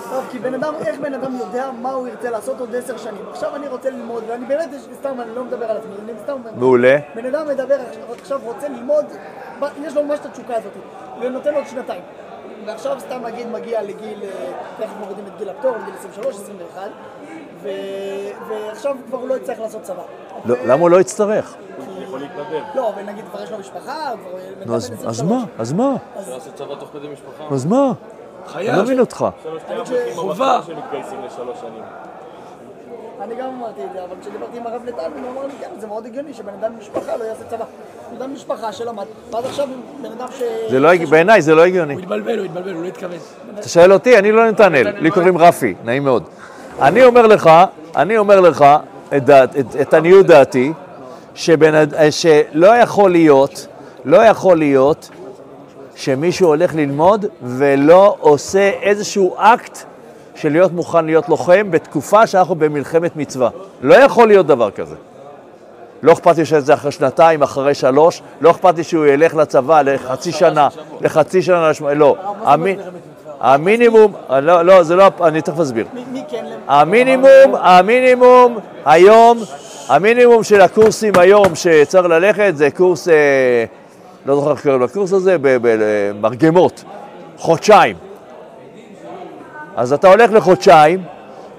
[0.10, 3.22] טוב, כי בן אדם, איך בן אדם יודע מה הוא ירצה לעשות עוד עשר שנים?
[3.32, 6.34] עכשיו אני רוצה ללמוד, ואני באמת, סתם, אני לא מדבר על עצמי, אני סתם...
[6.34, 6.52] אומר.
[6.56, 6.98] מעולה.
[7.16, 7.76] בן אדם מדבר
[8.22, 9.06] עכשיו- רוצה ללמוד,
[9.84, 10.72] יש לו ממש את התשוקה הזאת,
[11.22, 12.02] ונותן עוד שנתיים.
[12.66, 16.90] ועכשיו סתם נגיד מגיע לגיל, אה, תכף מורידים את גיל הפטור, לגיל 23, 21,
[17.62, 17.70] ו...
[18.50, 20.04] ועכשיו כבר הוא לא יצטרך לעשות צבא.
[20.46, 21.56] לא, ו- למה הוא לא יצטרך?
[21.78, 22.64] הוא יכול להתנדב.
[22.76, 24.20] לא, ונגיד כבר יש לו משפחה, הוא
[24.64, 24.76] כבר...
[24.76, 25.22] אז אז 23.
[25.32, 25.46] מה?
[25.60, 25.96] אז מה?
[26.20, 27.44] אפשר לעשות צבא תוך כדי משפחה.
[27.52, 27.92] אז מה?
[28.56, 29.26] אני לא מבין אותך.
[30.16, 30.60] חובה.
[33.22, 35.88] אני גם אמרתי את זה, אבל כשדיברתי עם הרב נתן, הוא אמר לי, כן, זה
[35.88, 37.66] מאוד הגיוני שבן אדם משפחה לא יעשה צבא.
[38.12, 39.68] בן אדם משפחה שלמד, ואז עכשיו
[40.02, 40.42] בן אדם ש...
[40.72, 41.94] זה לא, הג- בעיניי זה לא הגיוני.
[41.94, 43.18] הוא התבלבל, הוא התבלבל, הוא לא התכוון.
[43.60, 46.24] אתה שואל אותי, אני לא נתנאל, לי קוראים רפי, נעים מאוד.
[46.82, 47.50] אני אומר לך,
[47.96, 48.66] אני אומר לך
[49.18, 50.74] את, דעת, את, את עניות דעתי,
[51.74, 53.68] אד- שלא יכול להיות,
[54.06, 55.10] לא יכול להיות
[55.96, 59.78] שמישהו הולך ללמוד ולא עושה איזשהו אקט
[60.42, 63.50] של להיות מוכן להיות לוחם בתקופה שאנחנו במלחמת מצווה.
[63.82, 64.96] לא יכול להיות דבר כזה.
[66.04, 70.32] לא אכפת לי שזה אחרי שנתיים, אחרי שלוש, לא אכפת לי שהוא ילך לצבא לחצי
[70.32, 70.68] שנה,
[71.02, 72.16] לחצי שנה, לשמ- לא.
[72.44, 72.76] המי-
[73.40, 75.86] המינימום, לא, לא, זה לא, אני תכף אסביר.
[76.30, 76.46] כן?
[76.68, 77.28] המינימום,
[77.62, 79.38] המינימום היום,
[79.90, 83.14] המינימום של הקורסים היום שצריך ללכת זה קורס, אה,
[84.26, 86.84] לא זוכר איך קוראים לקורס הזה, במרגמות,
[87.38, 87.96] חודשיים.
[89.76, 91.04] אז אתה הולך לחודשיים,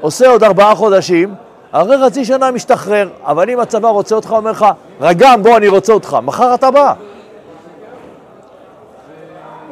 [0.00, 1.34] עושה עוד ארבעה חודשים,
[1.72, 4.66] אחרי חצי שנה משתחרר, אבל אם הצבא רוצה אותך, אומר לך,
[5.00, 6.92] רגם, בוא, אני רוצה אותך, מחר אתה בא.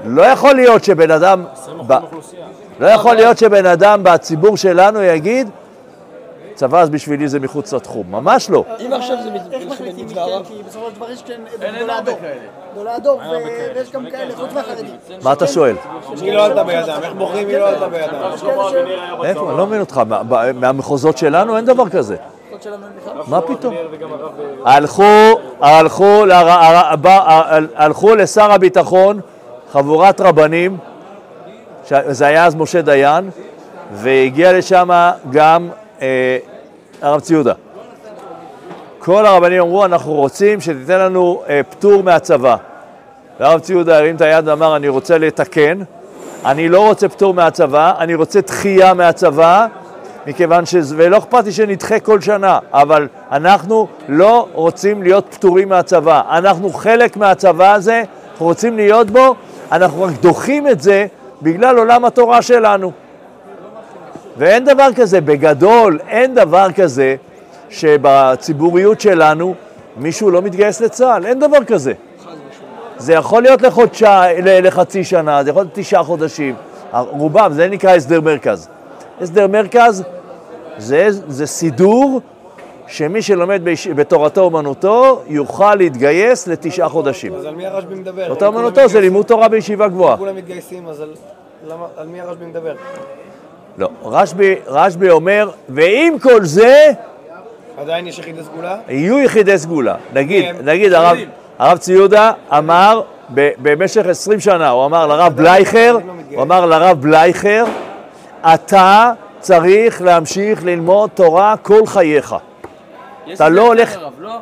[0.05, 1.45] לא יכול להיות שבן אדם...
[1.87, 1.99] ב-
[2.81, 5.51] לא יכול להיות שבן אדם בציבור שלנו יגיד,
[6.61, 8.07] צבא אז בשבילי זה מחוץ לתחום.
[8.11, 8.65] ממש לא.
[8.87, 10.45] אם עכשיו זה איך מלחמת מצווה כן?
[10.45, 11.25] כי בסופו של דבר יש.
[12.73, 14.87] גדולי הדור, ו- ויש גם כאלה, חוץ מהחרדים.
[15.23, 15.77] מה אתה שואל?
[16.21, 16.99] מי לא עלתה בידם?
[17.03, 18.15] איך בוחרים מי לא עלתה בידם?
[19.25, 19.51] איפה?
[19.51, 20.03] אני לא מבין אותך.
[20.55, 22.17] מהמחוזות שלנו אין דבר כזה.
[23.27, 23.75] מה פתאום?
[24.67, 25.03] אה, הלכו,
[25.61, 26.25] הלכו,
[27.75, 29.21] הלכו לשר הביטחון
[29.73, 30.77] חבורת רבנים,
[32.09, 33.31] זה היה אז משה דיין,
[33.93, 34.91] והגיע לשם
[35.31, 35.69] גם
[36.03, 36.39] אה,
[37.03, 37.53] הרב ציודה.
[38.99, 42.57] כל הרבנים אמרו, אנחנו רוצים שתיתן לנו אה, פטור מהצבא.
[43.41, 45.79] והרב ציודה הרים את היד ואמר, אני רוצה לתקן,
[46.45, 49.67] אני לא רוצה פטור מהצבא, אני רוצה דחייה מהצבא,
[50.27, 50.75] מכיוון ש...
[50.97, 56.23] ולא אכפת לי שנדחה כל שנה, אבל אנחנו לא רוצים להיות פטורים מהצבא.
[56.31, 59.35] אנחנו חלק מהצבא הזה, אנחנו רוצים להיות בו,
[59.73, 61.07] אנחנו רק דוחים את זה
[61.43, 62.93] בגלל עולם התורה שלנו.
[64.37, 67.17] ואין דבר כזה, בגדול, אין דבר כזה
[67.71, 69.55] שבציבוריות שלנו
[69.97, 71.93] מישהו לא מתגייס לצה"ל, אין דבר כזה.
[72.99, 76.55] זה יכול להיות לחודשה, ל- לחצי שנה, זה יכול להיות תשעה חודשים,
[76.93, 78.69] רובם, זה נקרא הסדר מרכז.
[79.21, 80.03] הסדר מרכז
[80.79, 82.21] זה, זה סידור
[82.87, 83.63] שמי שלומד.
[83.97, 87.35] בתורתו אומנותו יוכל להתגייס לתשעה חודשים.
[87.35, 88.27] אז על מי הרשב"י מדבר?
[88.27, 90.17] תורתו אומנותו זה לימוד תורה בישיבה גבוהה.
[90.17, 91.05] כולם מתגייסים, אז
[91.97, 92.75] על מי הרשב"י מדבר?
[93.79, 96.91] לא, רשב"י, רשב"י אומר, ועם כל זה,
[97.79, 98.77] עדיין יש יחידי סגולה?
[98.89, 99.95] יהיו יחידי סגולה.
[100.15, 100.57] נגיד, הם?
[100.65, 101.17] נגיד הרב,
[101.59, 103.03] הרב ציודה אמר
[103.35, 105.99] ב- במשך 20 שנה, הוא אמר לרב בלייכר,
[106.35, 107.65] הוא אמר לרב בלייכר,
[108.55, 112.35] אתה צריך להמשיך ללמוד תורה כל חייך.
[113.35, 113.97] אתה לא הולך...
[114.21, 114.39] לא?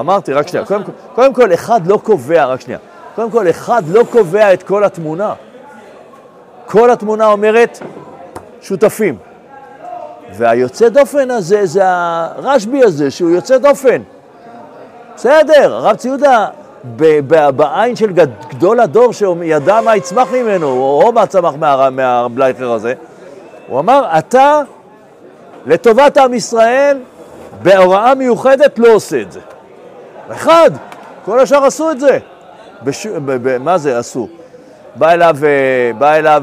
[0.00, 0.64] אמרתי, רק שנייה.
[0.66, 2.78] קודם, כל- קודם כל, אחד לא קובע, רק שנייה.
[3.14, 5.34] קודם כל, אחד לא קובע את כל התמונה.
[6.66, 7.78] כל התמונה אומרת
[8.60, 9.16] שותפים.
[10.36, 14.02] והיוצא דופן הזה זה הרשב"י הזה, שהוא יוצא דופן.
[15.16, 16.46] בסדר, הרב ציודה,
[17.56, 22.94] בעין של גד- גדול הדור שידע מה יצמח ממנו, או מה צמח מה- מהבלייכר הזה,
[23.68, 24.60] הוא אמר, אתה,
[25.66, 26.98] לטובת עם ישראל,
[27.62, 29.40] בהוראה מיוחדת לא עושה את זה.
[30.32, 30.70] אחד,
[31.24, 32.18] כל השאר עשו את זה.
[32.82, 33.06] בש...
[33.06, 33.48] ב...
[33.48, 33.58] ב...
[33.58, 34.28] מה זה עשו?
[34.96, 36.42] בא אליו, אה, בא אליו,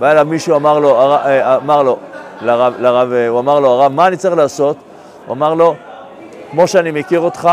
[0.00, 1.98] בא אליו מישהו, אמר לו, אה, אמר לו,
[2.42, 4.76] לרב, לרב, אה, הוא אמר לו, הרב, מה אני צריך לעשות?
[5.26, 5.74] הוא אמר לו,
[6.50, 7.50] כמו שאני מכיר אותך,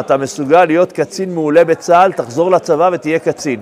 [0.00, 3.60] אתה מסוגל להיות קצין מעולה בצה"ל, תחזור לצבא ותהיה קצין.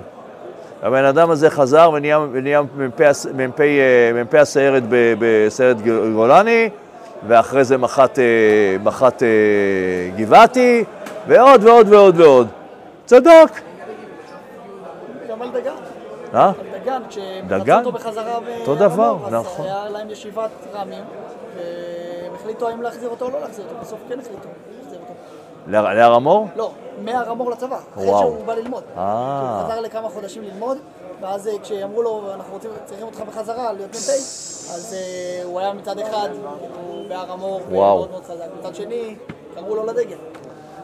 [0.83, 3.59] הבן אדם הזה חזר ונהיה, ונהיה מ"פ הס- מ"פ,
[4.15, 4.83] מ"פ הסיירת
[5.19, 5.77] בסיירת
[6.15, 6.69] גולני,
[7.27, 8.23] ואחרי זה מח"ט, אה,
[8.83, 9.23] מח"ט
[10.15, 10.83] גבעתי,
[11.27, 12.47] ועוד ועוד ועוד ועוד.
[13.05, 13.61] צדק.
[15.29, 15.71] גם על דגן.
[16.35, 16.51] אה?
[16.81, 17.47] דגן, כשהם?
[17.49, 19.65] רצו אותו בחזרה אותו דבר, המור, אז נכון.
[19.65, 21.03] היה להם ישיבת רמים,
[21.55, 24.47] והם החליטו האם להחזיר אותו או לא להחזיר אותו, בסוף כן החליטו
[24.79, 25.13] להחזיר אותו.
[25.67, 26.47] להר המור?
[26.55, 26.71] לא,
[27.03, 28.07] מהר המור לצבא, אחרי.
[28.07, 28.83] שהוא בא ללמוד.
[28.97, 29.59] אה.
[29.59, 30.77] הוא חזר לכמה חודשים ללמוד,
[31.21, 34.09] ואז אה, כשאמרו לו, אנחנו רוצים, צריכים אותך בחזרה להיות מ"פ,
[34.73, 36.29] אז אה, הוא היה מצד אחד,
[36.87, 37.61] הוא בהר המור.
[37.71, 39.15] מאוד מאוד חזק, מצד שני,
[39.55, 40.17] קראו לו לדגל.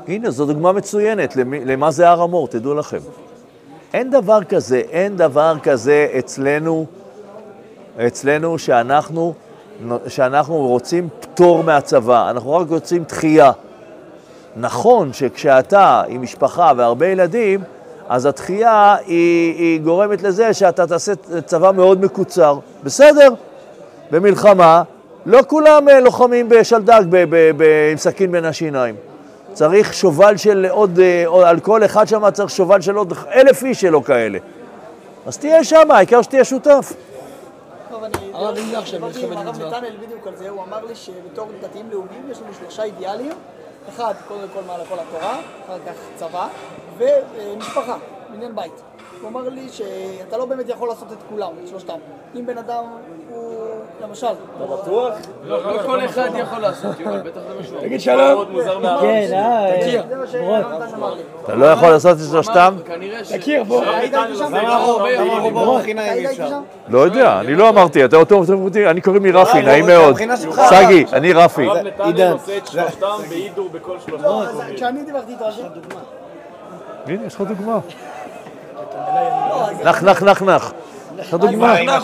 [0.08, 3.00] הנה, זו דוגמה מצוינת למה זה הר המור, תדעו לכם.
[3.98, 6.86] אין דבר כזה, אין דבר כזה אצלנו,
[8.08, 9.34] אצלנו שאנחנו,
[10.08, 13.52] שאנחנו רוצים פטור מהצבא, אנחנו רק רוצים דחייה.
[14.56, 17.60] נכון שכשאתה עם משפחה והרבה ילדים,
[18.10, 21.14] אז הדחייה היא, היא גורמת לזה שאתה תעשה
[21.46, 22.60] צבא מאוד מקוצר.
[22.84, 23.30] בסדר,
[24.12, 24.84] במלחמה
[25.26, 27.04] לא כולם אה, לוחמים בשלדג
[27.92, 28.96] עם סכין בין השיניים.
[29.58, 33.64] צריך שובל של עוד, אה, עוד- על כל אחד שם צריך שובל של עוד אלף
[33.64, 34.40] איש שלא כאלה.
[35.26, 36.94] אז תהיה שם, העיקר שתהיה שותף.
[38.34, 39.68] הרב עכשיו מלחמת מצווה.
[39.68, 43.32] נתנאל בדיוק על זה, הוא אמר לי שבתור דתיים לאומיים יש לנו שלושה אידיאלים,
[43.90, 46.48] אחד, קודם כל מעל הכל התורה, אחר כך צבא,
[46.98, 47.98] ומשפחה,
[48.34, 48.82] בניין בית.
[49.22, 51.94] הוא אמר לי שאתה לא באמת יכול לעשות את כולם, את שלושתם.
[52.36, 52.84] אם בן אדם
[53.30, 53.54] הוא,
[54.04, 54.28] למשל,
[55.46, 57.82] לא כל אחד יכול לעשות, יובל, בטח זה משהו.
[57.82, 58.46] תגיד שלום.
[59.02, 59.66] כן, אה,
[60.96, 61.22] אמר לי.
[61.44, 62.76] אתה לא יכול לעשות את שלושתם?
[63.38, 63.84] תכיר, בוא.
[63.84, 64.26] אתה
[65.88, 66.32] אם היית?
[66.36, 66.62] שם?
[66.88, 68.44] לא יודע, אני לא אמרתי, אתה אותו,
[68.90, 70.18] אני קוראים לי רפי, נעים מאוד.
[70.70, 71.66] סגי, אני רפי.
[71.66, 74.24] הרב עידן, עושה את שלושתם בהידור בכל שלושתם.
[74.24, 75.64] לא, אז כשאני דיברתי איתו זה,
[77.08, 77.80] הנה, יש לך דוגמה.
[78.96, 80.74] לא, נח, נח, נח, נח.
[81.20, 81.76] יש לך דוגמה.
[81.76, 81.96] כשאני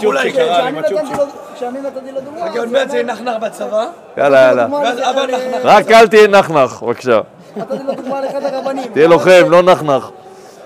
[1.81, 2.11] נתתי.
[2.11, 3.85] לו- דוגמה, אז עוד מעט זה נחנח בצבא.
[4.17, 4.67] יאללה, יאללה.
[4.67, 5.59] נחנך.
[5.63, 7.19] רק אל תהיה נח, נח, בבקשה.
[7.57, 8.83] נתתי לו דוגמה לאחד הרבנים.
[8.93, 10.11] תהיה לוחם, לא נח, נח.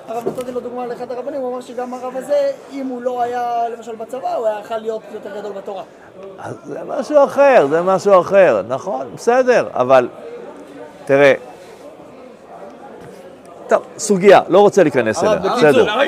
[0.08, 2.38] הרב נתתי לו דוגמה לאחד הרבנים, הוא אמר שגם הרב הזה,
[2.74, 3.44] אם הוא לא היה
[3.78, 5.84] למשל בצבא, הוא היה יכול להיות יותר גדול בתורה.
[6.40, 10.08] אז זה משהו אחר, זה משהו אחר, נכון, בסדר, אבל
[11.06, 11.34] תראה,
[13.68, 16.02] טוב, סוגיה, לא רוצה להיכנס אליה, בסדר.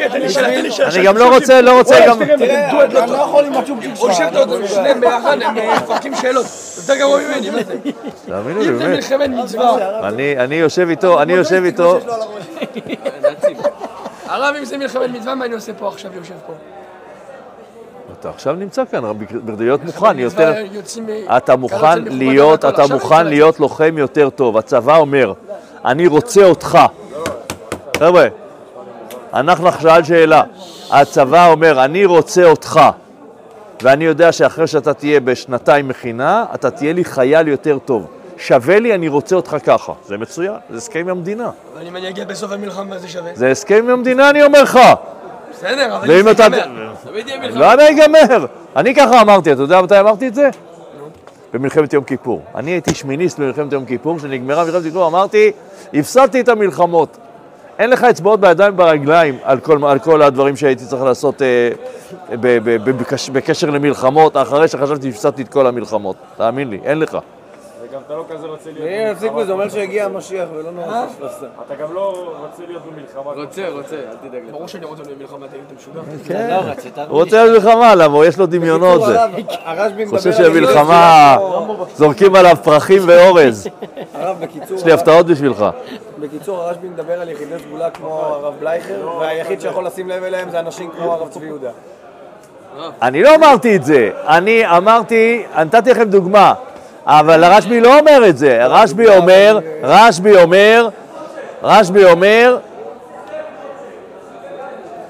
[0.85, 2.17] אני גם לא רוצה, לא רוצה גם...
[2.37, 4.37] תראה, אני לא יכול עם הצ'ופצ'יק הוא יושב שלך.
[4.37, 6.45] אותו, שניהם ביחד, הם אה, מפרקים שאלות.
[6.77, 7.75] יותר גרוע ממני, מה זה?
[8.25, 8.95] תאמינו לי, אם זה באמת.
[8.95, 10.09] מלחמת מצווה.
[10.37, 11.99] אני יושב איתו, אני יושב איתו.
[14.27, 16.53] הרב, אם זה מלחמת מצווה, מה אני עושה פה עכשיו, יושב פה?
[18.19, 19.03] אתה עכשיו נמצא כאן,
[19.59, 20.53] להיות מוכן יותר,
[21.37, 24.57] אתה מוכן להיות, אתה מוכן להיות לוחם יותר טוב.
[24.57, 25.33] הצבא אומר,
[25.85, 26.79] אני רוצה אותך.
[27.99, 28.27] חבר'ה,
[29.31, 30.43] הנחנך שאל שאלה.
[30.91, 32.81] הצבא אומר, אני רוצה אותך,
[33.81, 38.07] ואני יודע שאחרי שאתה תהיה בשנתיים מכינה, אתה תהיה לי חייל יותר טוב.
[38.37, 39.93] שווה לי, אני רוצה אותך ככה.
[40.07, 41.49] זה מצוין, זה הסכם עם המדינה.
[41.73, 43.31] אבל אם אני אגיע בסוף המלחמה זה שווה.
[43.33, 44.79] זה הסכם עם המדינה, אני אומר לך.
[45.51, 46.43] בסדר, אבל אם זה.
[46.43, 46.93] ייגמר.
[47.03, 47.75] תמיד יהיה מלחמה.
[47.75, 48.45] לא ייגמר.
[48.75, 50.49] אני ככה אמרתי, אתה יודע מתי אמרתי את זה?
[51.53, 52.41] במלחמת יום כיפור.
[52.55, 55.51] אני הייתי שמיניסט במלחמת יום כיפור, כשנגמרה מלחמת יום כיפור אמרתי,
[55.93, 57.17] הפסדתי את המלחמות.
[57.79, 61.69] אין לך אצבעות בידיים וברגליים על כל, על כל הדברים שהייתי צריך לעשות אה,
[62.29, 66.15] ב, ב, ב, בקש, בקשר למלחמות, אחרי שחשבתי שהפסדתי את כל המלחמות.
[66.37, 67.17] תאמין לי, אין לך.
[67.99, 69.45] וגם אתה לא כזה רוצה להיות הנה, תפסיק במלחמה.
[69.45, 71.45] זה אומר שהגיע המשיח ולא נורא שלושה.
[71.65, 73.43] אתה גם לא רוצה להיות במלחמה.
[73.43, 74.43] רוצה, רוצה, אל תדאג.
[74.51, 76.01] ברור שאני רוצה להיות במלחמה, תגיד, אתה משוגע?
[76.25, 76.49] כן.
[76.49, 77.05] לא.
[77.07, 78.25] הוא רוצה להיות מלחמה, למה?
[78.25, 79.05] יש לו דמיונות.
[79.05, 79.21] זה.
[79.21, 79.31] הרב,
[79.65, 81.37] הרשב"י מדבר חושב על שבמלחמה
[81.95, 83.67] זורקים עליו פרחים ואורז.
[84.13, 85.65] הרב, בקיצור, יש לי הפתעות בשבילך.
[86.19, 90.59] בקיצור, הרשב"י מדבר על יחידי סגולה כמו הרב בלייכר, והיחיד שיכול לשים לב אליהם זה
[90.59, 91.69] אנשים כמו הרב צבי יהודה.
[93.01, 96.53] אני לא אמרתי את זה, אני אמרתי, נתתי לכם דוגמה,
[97.11, 100.89] אבל הרשב"י לא אומר את זה, רשב"י אומר, רשב"י אומר,
[101.63, 102.57] רשב"י אומר,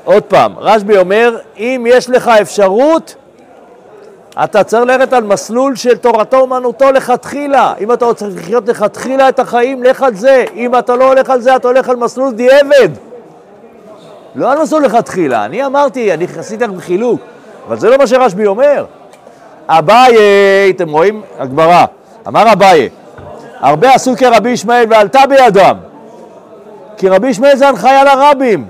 [0.04, 3.16] עוד פעם, רשב"י אומר, אם יש לך אפשרות,
[4.44, 7.74] אתה צריך ללכת על מסלול של תורתו אומנותו לכתחילה.
[7.80, 10.46] אם אתה רוצה לחיות לכתחילה את החיים, לך על זה.
[10.56, 12.90] אם אתה לא הולך על זה, אתה הולך על מסלול דיעבד.
[14.36, 15.46] לא על מסלול לכתחילה.
[15.46, 17.22] אני אמרתי, אני עשיתי חילוק,
[17.68, 18.86] אבל זה לא מה שרשב"י אומר.
[19.70, 20.16] אביי,
[20.70, 21.22] אתם רואים?
[21.40, 21.86] הגמרא.
[22.28, 22.90] אמר אביי,
[23.60, 25.78] הרבה עשו כרבי ישמעאל ועלתה בידם.
[26.98, 28.66] כי רבי ישמעאל זה הנחיה לרבים.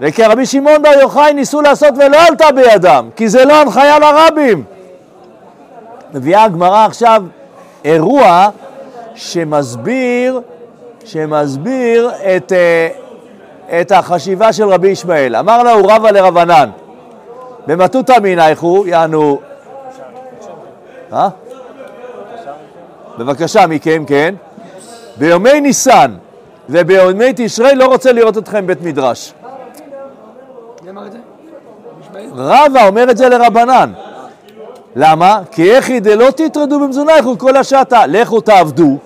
[0.00, 4.64] וכרבי שמעון בר יוחאי ניסו לעשות ולא עלתה בידם, כי זה לא הנחיה לרבים.
[6.14, 7.22] מביאה הגמרא עכשיו
[7.84, 8.48] אירוע
[9.14, 10.40] שמסביר,
[11.04, 12.88] שמסביר את, אה,
[13.80, 15.36] את החשיבה של רבי ישמעאל.
[15.36, 16.70] אמר לה הוא רבא לרבנן,
[17.66, 19.38] במטותא מנייכו, יענו...
[21.12, 21.28] אה?
[23.18, 24.34] בבקשה מכם, כן.
[25.16, 26.14] ביומי ניסן
[26.68, 29.34] וביומי תשרי לא רוצה לראות אתכם בית מדרש.
[32.34, 33.92] רבא אומר את זה לרבנן.
[34.96, 35.40] למה?
[35.50, 38.06] כי איך דלא תטרדו במזונייכו כל השעתה.
[38.06, 38.96] לכו תעבדו,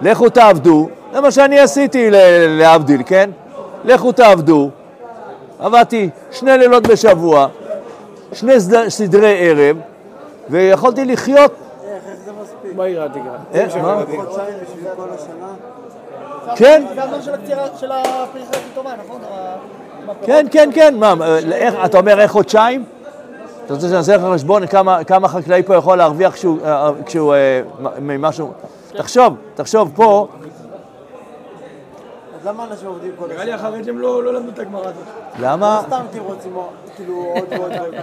[0.00, 2.08] לכו תעבדו, זה מה שאני עשיתי
[2.48, 3.30] להבדיל, כן?
[3.84, 4.70] לכו תעבדו.
[5.58, 7.46] עבדתי שני לילות בשבוע,
[8.32, 9.76] שני סד- סדרי ערב,
[10.50, 11.52] ויכולתי לחיות...
[12.76, 13.18] מה ירדתי
[13.54, 14.02] אה, מה?
[14.16, 15.52] חודשיים בשביל כל השנה.
[16.56, 17.22] כן, זה הזמן
[17.76, 18.52] של הפריחה
[19.04, 19.20] נכון?
[20.22, 20.94] כן, כן, כן.
[20.96, 21.14] מה,
[21.52, 22.84] איך, אתה אומר איך חודשיים?
[23.64, 27.34] אתה רוצה שאני אעשה לך חשבון כמה, כמה חקלאי פה יכול להרוויח כשהוא, אה, כשהוא
[27.34, 27.60] אה,
[28.00, 28.52] ממשהו...
[28.92, 30.28] תחשוב, תחשוב, פה,
[32.40, 33.52] אז למה אנשים עובדים כל נראה לי?
[33.52, 35.04] החרדים לא לא למדו את הגמרא הזאת.
[35.40, 35.82] למה?
[35.86, 36.56] סתם תירוצים,
[36.96, 37.94] כאילו עוד ועוד ועוד.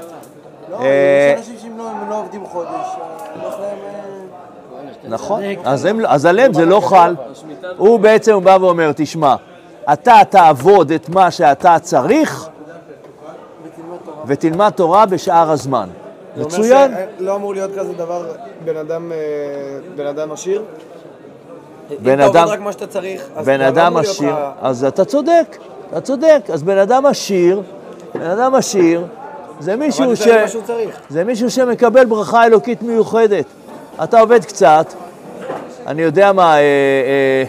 [0.71, 3.45] לא, אה, יש אנשים שאם לא- לא עובדים חודש, אה.
[3.45, 3.69] אה,
[5.09, 7.15] נכון, אז, הם, אז עליהם זה לא חל.
[7.77, 9.35] הוא בעצם בא ואומר, תשמע,
[9.93, 12.49] אתה תעבוד את מה שאתה צריך
[14.25, 15.89] ותלמד תורה בשאר הזמן.
[16.37, 16.91] מצוין.
[17.19, 18.25] שלא אמור להיות כזה דבר,
[18.65, 19.11] בן אדם,
[19.95, 20.63] בן אדם עשיר.
[21.99, 24.83] בן אם אתה אדם- עובד רק מה שאתה צריך, אז בן לא אדם עשיר, אז
[24.85, 25.57] אתה צודק,
[25.89, 26.41] אתה צודק.
[26.53, 27.61] אז בן אדם עשיר,
[28.15, 29.03] בן אדם עשיר,
[29.59, 30.27] זה מישהו ש...
[31.09, 33.45] זה מישהו שמקבל ברכה אלוקית מיוחדת.
[34.03, 34.93] אתה עובד קצת,
[35.87, 37.43] אני יודע מה, אה, אה,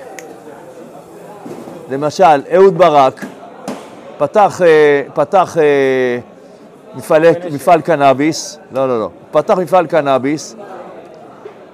[1.90, 3.24] למשל, אהוד ברק
[4.18, 6.18] פתח, אה, פתח אה,
[6.94, 10.56] מפעלי, מפעל קנאביס, לא, לא, לא, פתח מפעל קנאביס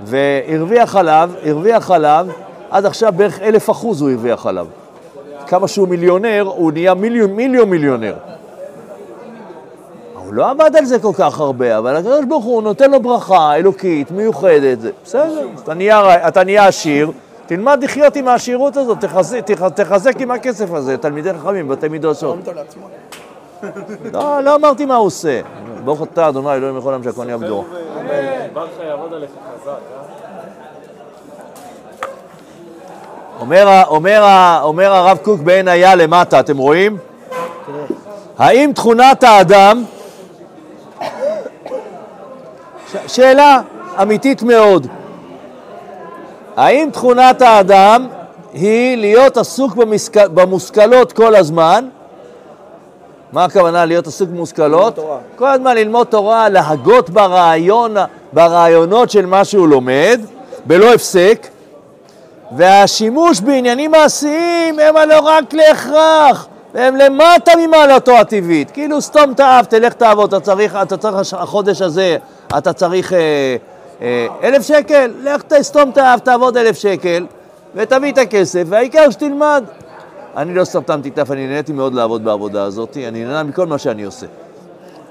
[0.05, 2.27] והרוויח עליו, הרוויח עליו,
[2.71, 4.67] עד עכשיו בערך אלף אחוז הוא הרוויח עליו.
[5.47, 8.15] כמה שהוא מיליונר, הוא נהיה מיליון, מיליון מיליונר.
[10.25, 13.55] הוא לא עבד על זה כל כך הרבה, אבל הקדוש ברוך הוא נותן לו ברכה
[13.55, 17.11] אלוקית, מיוחדת, זה בסדר, אתה נהיה, אתה נהיה עשיר,
[17.47, 22.39] תלמד לחיות עם העשירות הזאת, תחזק, תח- תחזק עם הכסף הזה, תלמידי חכמים, בתי מדרשות.
[22.57, 22.87] לעצמו.
[24.13, 25.41] לא, לא אמרתי מה הוא עושה.
[25.85, 27.65] ברוך אתה, אדוני, אלוהים יכול העולם שהכל יעבדו.
[34.63, 36.97] אומר הרב קוק בעין היה למטה, אתם רואים?
[38.39, 39.85] האם תכונת האדם,
[42.95, 43.61] ש- שאלה
[44.03, 44.87] אמיתית מאוד,
[46.57, 48.07] האם תכונת האדם
[48.53, 50.17] היא להיות עסוק במסק...
[50.17, 51.89] במושכלות כל הזמן?
[53.33, 54.99] מה הכוונה להיות עסוק במושכלות?
[55.37, 57.95] כל הזמן ללמוד תורה, להגות ברעיון,
[58.33, 60.21] ברעיונות של מה שהוא לומד,
[60.67, 61.47] בלא הפסק,
[62.57, 66.47] והשימוש בעניינים מעשיים הם הלא רק להכרח.
[66.75, 68.71] והם למטה ממעלתו הטבעית.
[68.71, 72.17] כאילו סתום את האף, תלך תעבוד, אתה צריך, אתה צריך החודש הזה,
[72.59, 73.57] אתה צריך אה,
[74.03, 77.27] אה, אלף שקל, לך תסתום את האף, תעבוד אלף שקל,
[77.75, 79.65] ותביא את הכסף, והעיקר שתלמד.
[80.37, 83.79] אני לא סתמתי את האף, אני נהניתי מאוד לעבוד בעבודה הזאת, אני נהנה מכל מה
[83.79, 84.27] שאני עושה.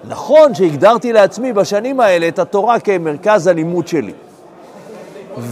[0.08, 4.14] נכון שהגדרתי לעצמי בשנים האלה את התורה כמרכז הלימוד שלי.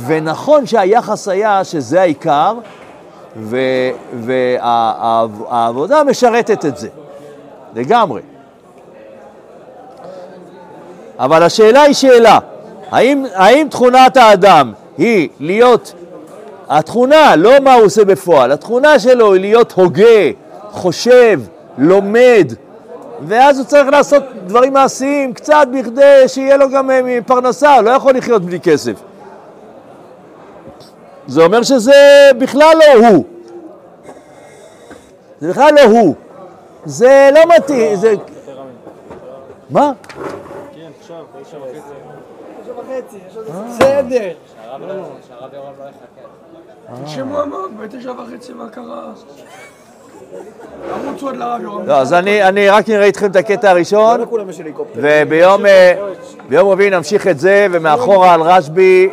[0.05, 2.53] ונכון שהיחס היה שזה העיקר,
[4.13, 6.89] והעבודה משרתת את זה,
[7.75, 8.21] לגמרי.
[11.22, 12.39] אבל השאלה היא שאלה,
[12.91, 15.93] האם, האם תכונת האדם היא להיות,
[16.69, 20.32] התכונה, לא מה הוא עושה בפועל, התכונה שלו היא להיות הוגה,
[20.72, 21.41] חושב,
[21.78, 22.53] לומד,
[23.28, 27.89] ואז הוא צריך לעשות דברים מעשיים קצת בכדי שיהיה לו גם אה, פרנסה, הוא לא
[27.89, 28.93] יכול לחיות בלי כסף.
[31.28, 33.26] זה אומר שזה בכלל לא הוא.
[35.39, 36.15] זה בכלל לא הוא.
[36.86, 38.15] זה לא מתאים, זה...
[39.69, 39.91] מה?
[41.12, 41.93] עכשיו, תשע וחצי.
[42.64, 44.30] תשע וחצי, יש עוד בסדר.
[46.95, 49.14] תרשמו עמוק, בתשע וחצי מה קרה?
[50.91, 51.86] ערוץ עוד לרב יורם.
[51.88, 54.26] לא, אז אני, אני רק נראה איתכם את הקטע הראשון, לא.
[54.95, 55.93] וביום אה,
[56.49, 59.09] ביום רביעי נמשיך את זה, ומאחורה על רשב"י,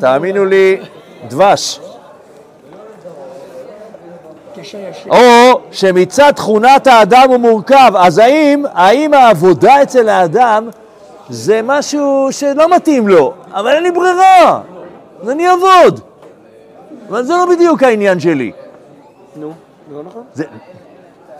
[0.00, 0.80] תאמינו לי,
[1.28, 1.80] דבש.
[5.10, 10.68] או שמצד תכונת האדם הוא מורכב, אז האם, האם העבודה אצל האדם
[11.28, 14.60] זה משהו שלא מתאים לו, אבל אין לי ברירה,
[15.22, 16.00] אז אני אעבוד.
[17.08, 18.52] אבל זה לא בדיוק העניין שלי.
[19.36, 19.52] נו,
[19.88, 20.22] זה לא נכון?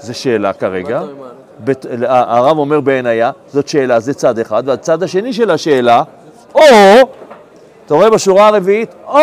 [0.00, 1.02] זה, שאלה כרגע.
[2.06, 6.02] הרב אומר בעינייה, זאת שאלה, זה צד אחד, והצד השני של השאלה,
[6.54, 6.60] או,
[7.86, 9.20] אתה רואה בשורה הרביעית, או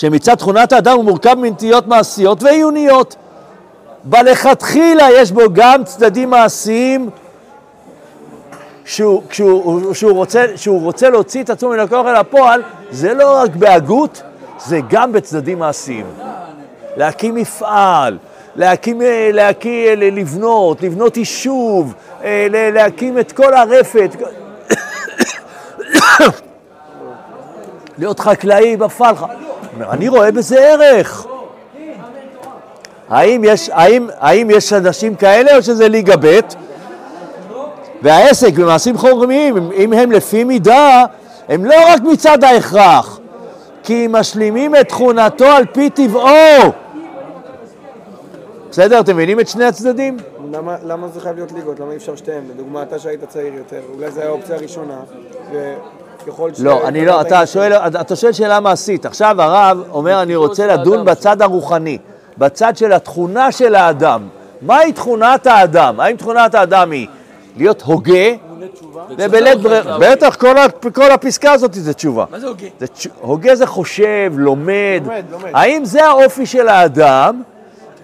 [0.00, 3.16] שמצד תכונת האדם הוא מורכב מנטיות מעשיות ועיוניות.
[4.04, 7.10] בלכתחילה יש בו גם צדדים מעשיים
[8.84, 13.36] שהוא, כשהוא, שהוא, רוצה, שהוא רוצה להוציא את עצמו מן הכוח אל הפועל, זה לא
[13.36, 14.22] רק בהגות,
[14.58, 16.06] זה גם בצדדים מעשיים.
[16.96, 18.18] להקים מפעל,
[18.56, 19.00] להקים,
[19.32, 21.94] להקים, לבנות, לבנות יישוב,
[22.24, 24.16] אה, להקים את כל הרפת,
[27.98, 29.26] להיות חקלאי בפלחה.
[29.80, 31.26] אני רואה בזה ערך.
[33.08, 36.40] האם יש, האם, האם יש אנשים כאלה או שזה ליגה ב'?
[38.02, 41.04] והעסק במעשים חורמיים, אם- הם לפי מידה,
[41.48, 43.20] הם לא רק מצד ההכרח,
[43.82, 46.26] כי הם משלימים את תכונתו על פי טבעו.
[48.70, 49.00] בסדר?
[49.00, 50.16] אתם מבינים את שני הצדדים?
[50.52, 51.80] למה, למה זה חייב להיות ליגות?
[51.80, 52.42] למה אי אפשר שתיהן?
[52.50, 54.96] לדוגמה, אתה שהיית צעיר יותר, אולי זו הייתה האופציה הראשונה,
[56.30, 56.60] וככל ש...
[56.60, 59.06] לא, אני לא, אתה שואל, אתה שואל שאלה מעשית.
[59.06, 61.98] עכשיו הרב אומר, אני רוצה לדון בצד הרוחני,
[62.38, 64.28] בצד של התכונה של האדם.
[64.62, 66.00] מהי תכונת האדם?
[66.00, 67.06] האם תכונת האדם היא
[67.56, 68.30] להיות הוגה?
[69.18, 70.36] ובלית ברירה, בטח,
[70.94, 72.24] כל הפסקה הזאת זה תשובה.
[72.30, 72.66] מה זה הוגה?
[73.20, 75.02] הוגה זה חושב, לומד.
[75.04, 75.50] לומד, לומד.
[75.54, 77.42] האם זה האופי של האדם?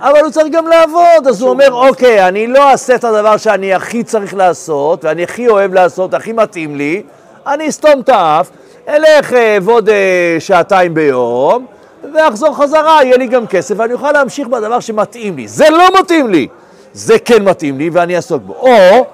[0.01, 3.75] אבל הוא צריך גם לעבוד, אז הוא אומר, אוקיי, אני לא אעשה את הדבר שאני
[3.75, 7.03] הכי צריך לעשות, ואני הכי אוהב לעשות, הכי מתאים לי,
[7.47, 8.51] אני אסתום את האף,
[8.89, 11.67] אלך אה, אעבוד אה, שעתיים ביום,
[12.15, 15.49] ואחזור חזרה, יהיה לי גם כסף, ואני אוכל להמשיך בדבר שמתאים לי.
[15.49, 16.49] זה לא מתאים לי,
[16.93, 18.53] זה כן מתאים לי, ואני אעסוק בו.
[18.53, 19.05] או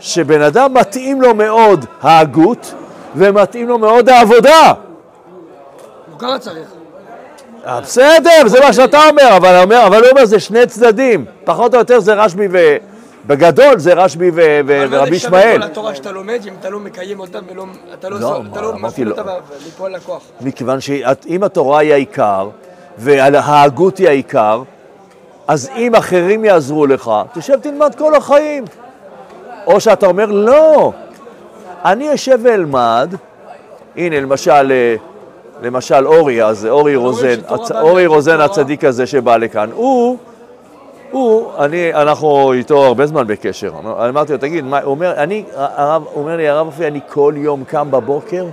[0.00, 2.74] שבן אדם מתאים לו מאוד ההגות,
[3.14, 4.72] ומתאים לו מאוד העבודה.
[6.18, 6.68] ככה צריך.
[7.66, 9.54] אה, בסדר, זה מה שאתה אומר, אבל,
[10.04, 11.24] הוא אומר, זה שני צדדים.
[11.44, 12.76] פחות או יותר זה רשב"י ו...
[13.26, 14.60] בגדול זה רשב"י ו...
[14.66, 14.82] ו...
[14.82, 15.58] אבל מה ורבי זה שווה ישמעאל.
[15.58, 17.64] כל התורה שאתה לומד, אם אתה לא מקיים אותה ולא...
[17.94, 18.20] אתה לא...
[18.20, 19.18] לא, מה, לא מפעיל לו.
[19.18, 19.32] אותה
[19.66, 20.22] מפועל לכוח.
[20.40, 22.48] מכיוון שאם התורה היא העיקר,
[22.98, 24.62] וההגות היא העיקר,
[25.48, 28.64] אז אם אחרים יעזרו לך, תשב תלמד כל החיים.
[29.66, 30.92] או שאתה אומר, לא,
[31.84, 33.14] אני אשב ואלמד,
[33.96, 34.94] הנה למשל, אה,
[35.62, 37.38] למשל אורי, אז אורי רוזן,
[37.80, 38.40] אורי רוזן.
[38.40, 40.18] הצדיק הזה שבא לכאן, הוא,
[41.10, 43.72] הוא, אני, אנחנו איתו הרבה זמן בקשר,
[44.08, 47.34] אמרתי לו, תגיד, מה, הוא אומר, אני, הרב, הוא אומר לי, הרב אופי, אני כל
[47.36, 48.46] יום קם בבוקר,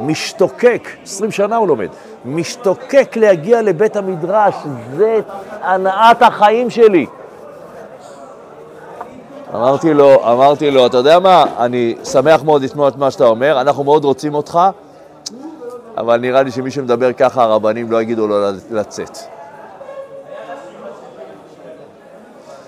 [0.00, 1.88] משתוקק, 20 שנה הוא לומד,
[2.24, 4.54] משתוקק להגיע לבית המדרש,
[4.96, 5.20] זה
[5.62, 7.06] הנעת החיים שלי.
[9.54, 13.60] אמרתי לו, אמרתי לו, אתה יודע מה, אני שמח מאוד לשמוע את מה שאתה אומר,
[13.60, 14.58] אנחנו מאוד רוצים אותך,
[15.96, 18.36] אבל נראה לי שמי שמדבר ככה, הרבנים לא יגידו לו
[18.70, 19.35] לצאת.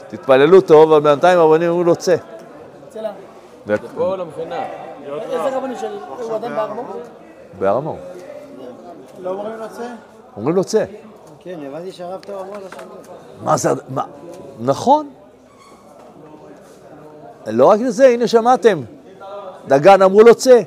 [0.09, 2.17] תתפללו טוב, אבל בינתיים הרבנים אומרים לו צא.
[2.89, 3.77] צא לאן?
[3.97, 4.63] פה למכינה.
[5.31, 5.99] איזה רבנים של...
[6.21, 6.87] הוא עדיין בארמון?
[7.59, 7.99] בהר המור.
[9.19, 9.87] לא אומרים לו צא?
[10.37, 10.85] אומרים לו צא.
[11.41, 12.87] כן, הבנתי שהרב טוב אמר לו שם.
[13.45, 14.05] מה זה, מה?
[14.61, 15.11] נכון.
[17.47, 18.81] לא רק לזה, הנה שמעתם.
[19.69, 20.61] דגן אמרו לו צא.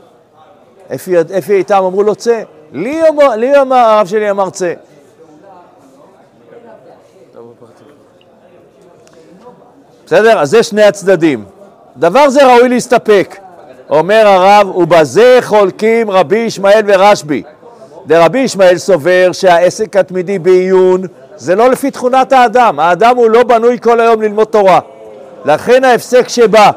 [0.95, 2.43] אפי אפי איתם אמרו לו צא.
[2.71, 4.73] לי אמר, לי אמר, הרב שלי אמר צא.
[10.11, 10.39] בסדר?
[10.39, 11.43] אז זה שני הצדדים.
[11.97, 13.37] דבר זה ראוי להסתפק.
[13.89, 17.43] אומר הרב, ובזה חולקים רבי ישמעאל ורשב"י.
[18.05, 21.01] דרבי ישמעאל סובר שהעסק התמידי בעיון
[21.35, 22.79] זה לא לפי תכונת האדם.
[22.79, 24.79] האדם הוא לא בנוי כל היום ללמוד תורה.
[25.45, 26.71] לכן ההפסק שבא,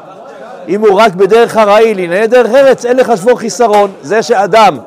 [0.67, 3.91] אם הוא רק בדרך ארעי, לענייני דרך ארץ, אין לחשבו חיסרון.
[4.01, 4.77] זה שאדם,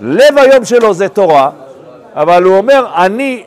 [0.00, 1.50] לב היום שלו זה תורה,
[2.14, 3.42] אבל הוא אומר, אני,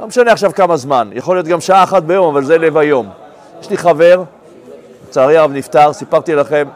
[0.00, 3.19] לא משנה עכשיו כמה זמן, יכול להיות גם שעה אחת ביום, אבל זה לב היום.
[3.60, 4.22] יש לי חבר,
[5.08, 6.68] לצערי הרב נפטר, סיפרתי לכם,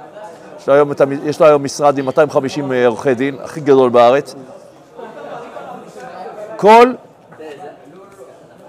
[0.59, 0.93] יש לו היום,
[1.25, 4.35] יש לו היום משרד עם 250 עורכי דין, הכי גדול בארץ.
[6.57, 6.93] כל,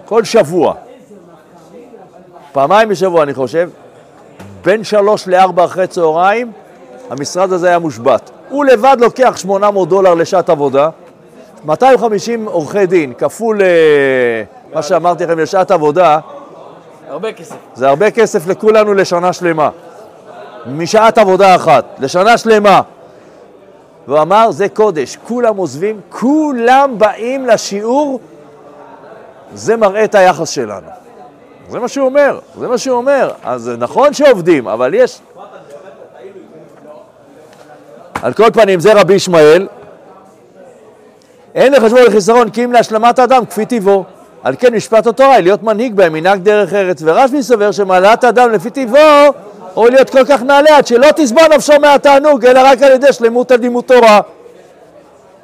[0.06, 0.74] כל שבוע,
[2.52, 3.70] פעמיים בשבוע אני חושב,
[4.64, 6.52] בין שלוש לארבע אחרי צהריים,
[7.10, 8.32] המשרד הזה היה מושבת.
[8.50, 10.90] הוא לבד לוקח 800 דולר לשעת עבודה,
[11.66, 14.44] 250 עורכי דין, כפול אה,
[14.74, 16.20] מה שאמרתי לכם לשעת עבודה,
[17.08, 17.56] הרבה כסף.
[17.74, 19.70] זה הרבה כסף לכולנו לשנה שלמה.
[20.66, 22.82] משעת עבודה אחת, לשנה שלמה.
[24.08, 28.20] והוא אמר, זה קודש, כולם עוזבים, כולם באים לשיעור,
[29.54, 30.88] זה מראה את היחס שלנו.
[31.70, 33.32] זה מה שהוא אומר, זה מה שהוא אומר.
[33.44, 35.20] אז נכון שעובדים, אבל יש...
[38.22, 39.68] על כל פנים, זה רבי ישמעאל.
[41.56, 44.04] אין לחשבו לחיסרון כי אם להשלמת האדם כפי טבעו.
[44.46, 47.00] על כן משפט התורה היא להיות מנהיג בהם מנהג דרך ארץ.
[47.02, 49.34] ורשב"י סובר שמעלת האדם לפי טבעו
[49.76, 53.52] או להיות כל כך נעלה עד שלא תסבול נפשו מהתענוג אלא רק על ידי שלמות
[53.52, 54.20] על לימוד תורה.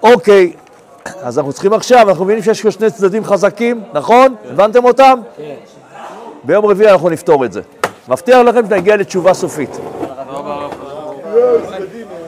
[0.04, 0.54] אוקיי,
[1.24, 4.36] אז אנחנו צריכים עכשיו, אנחנו מבינים שיש פה שני צדדים חזקים, נכון?
[4.52, 5.20] הבנתם אותם?
[5.38, 5.44] כן.
[6.44, 7.62] ביום רביעי אנחנו נפתור את זה.
[8.08, 9.78] מבטיח לכם שנגיע לתשובה סופית.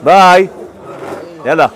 [0.02, 0.46] ביי.
[1.44, 1.66] יאללה.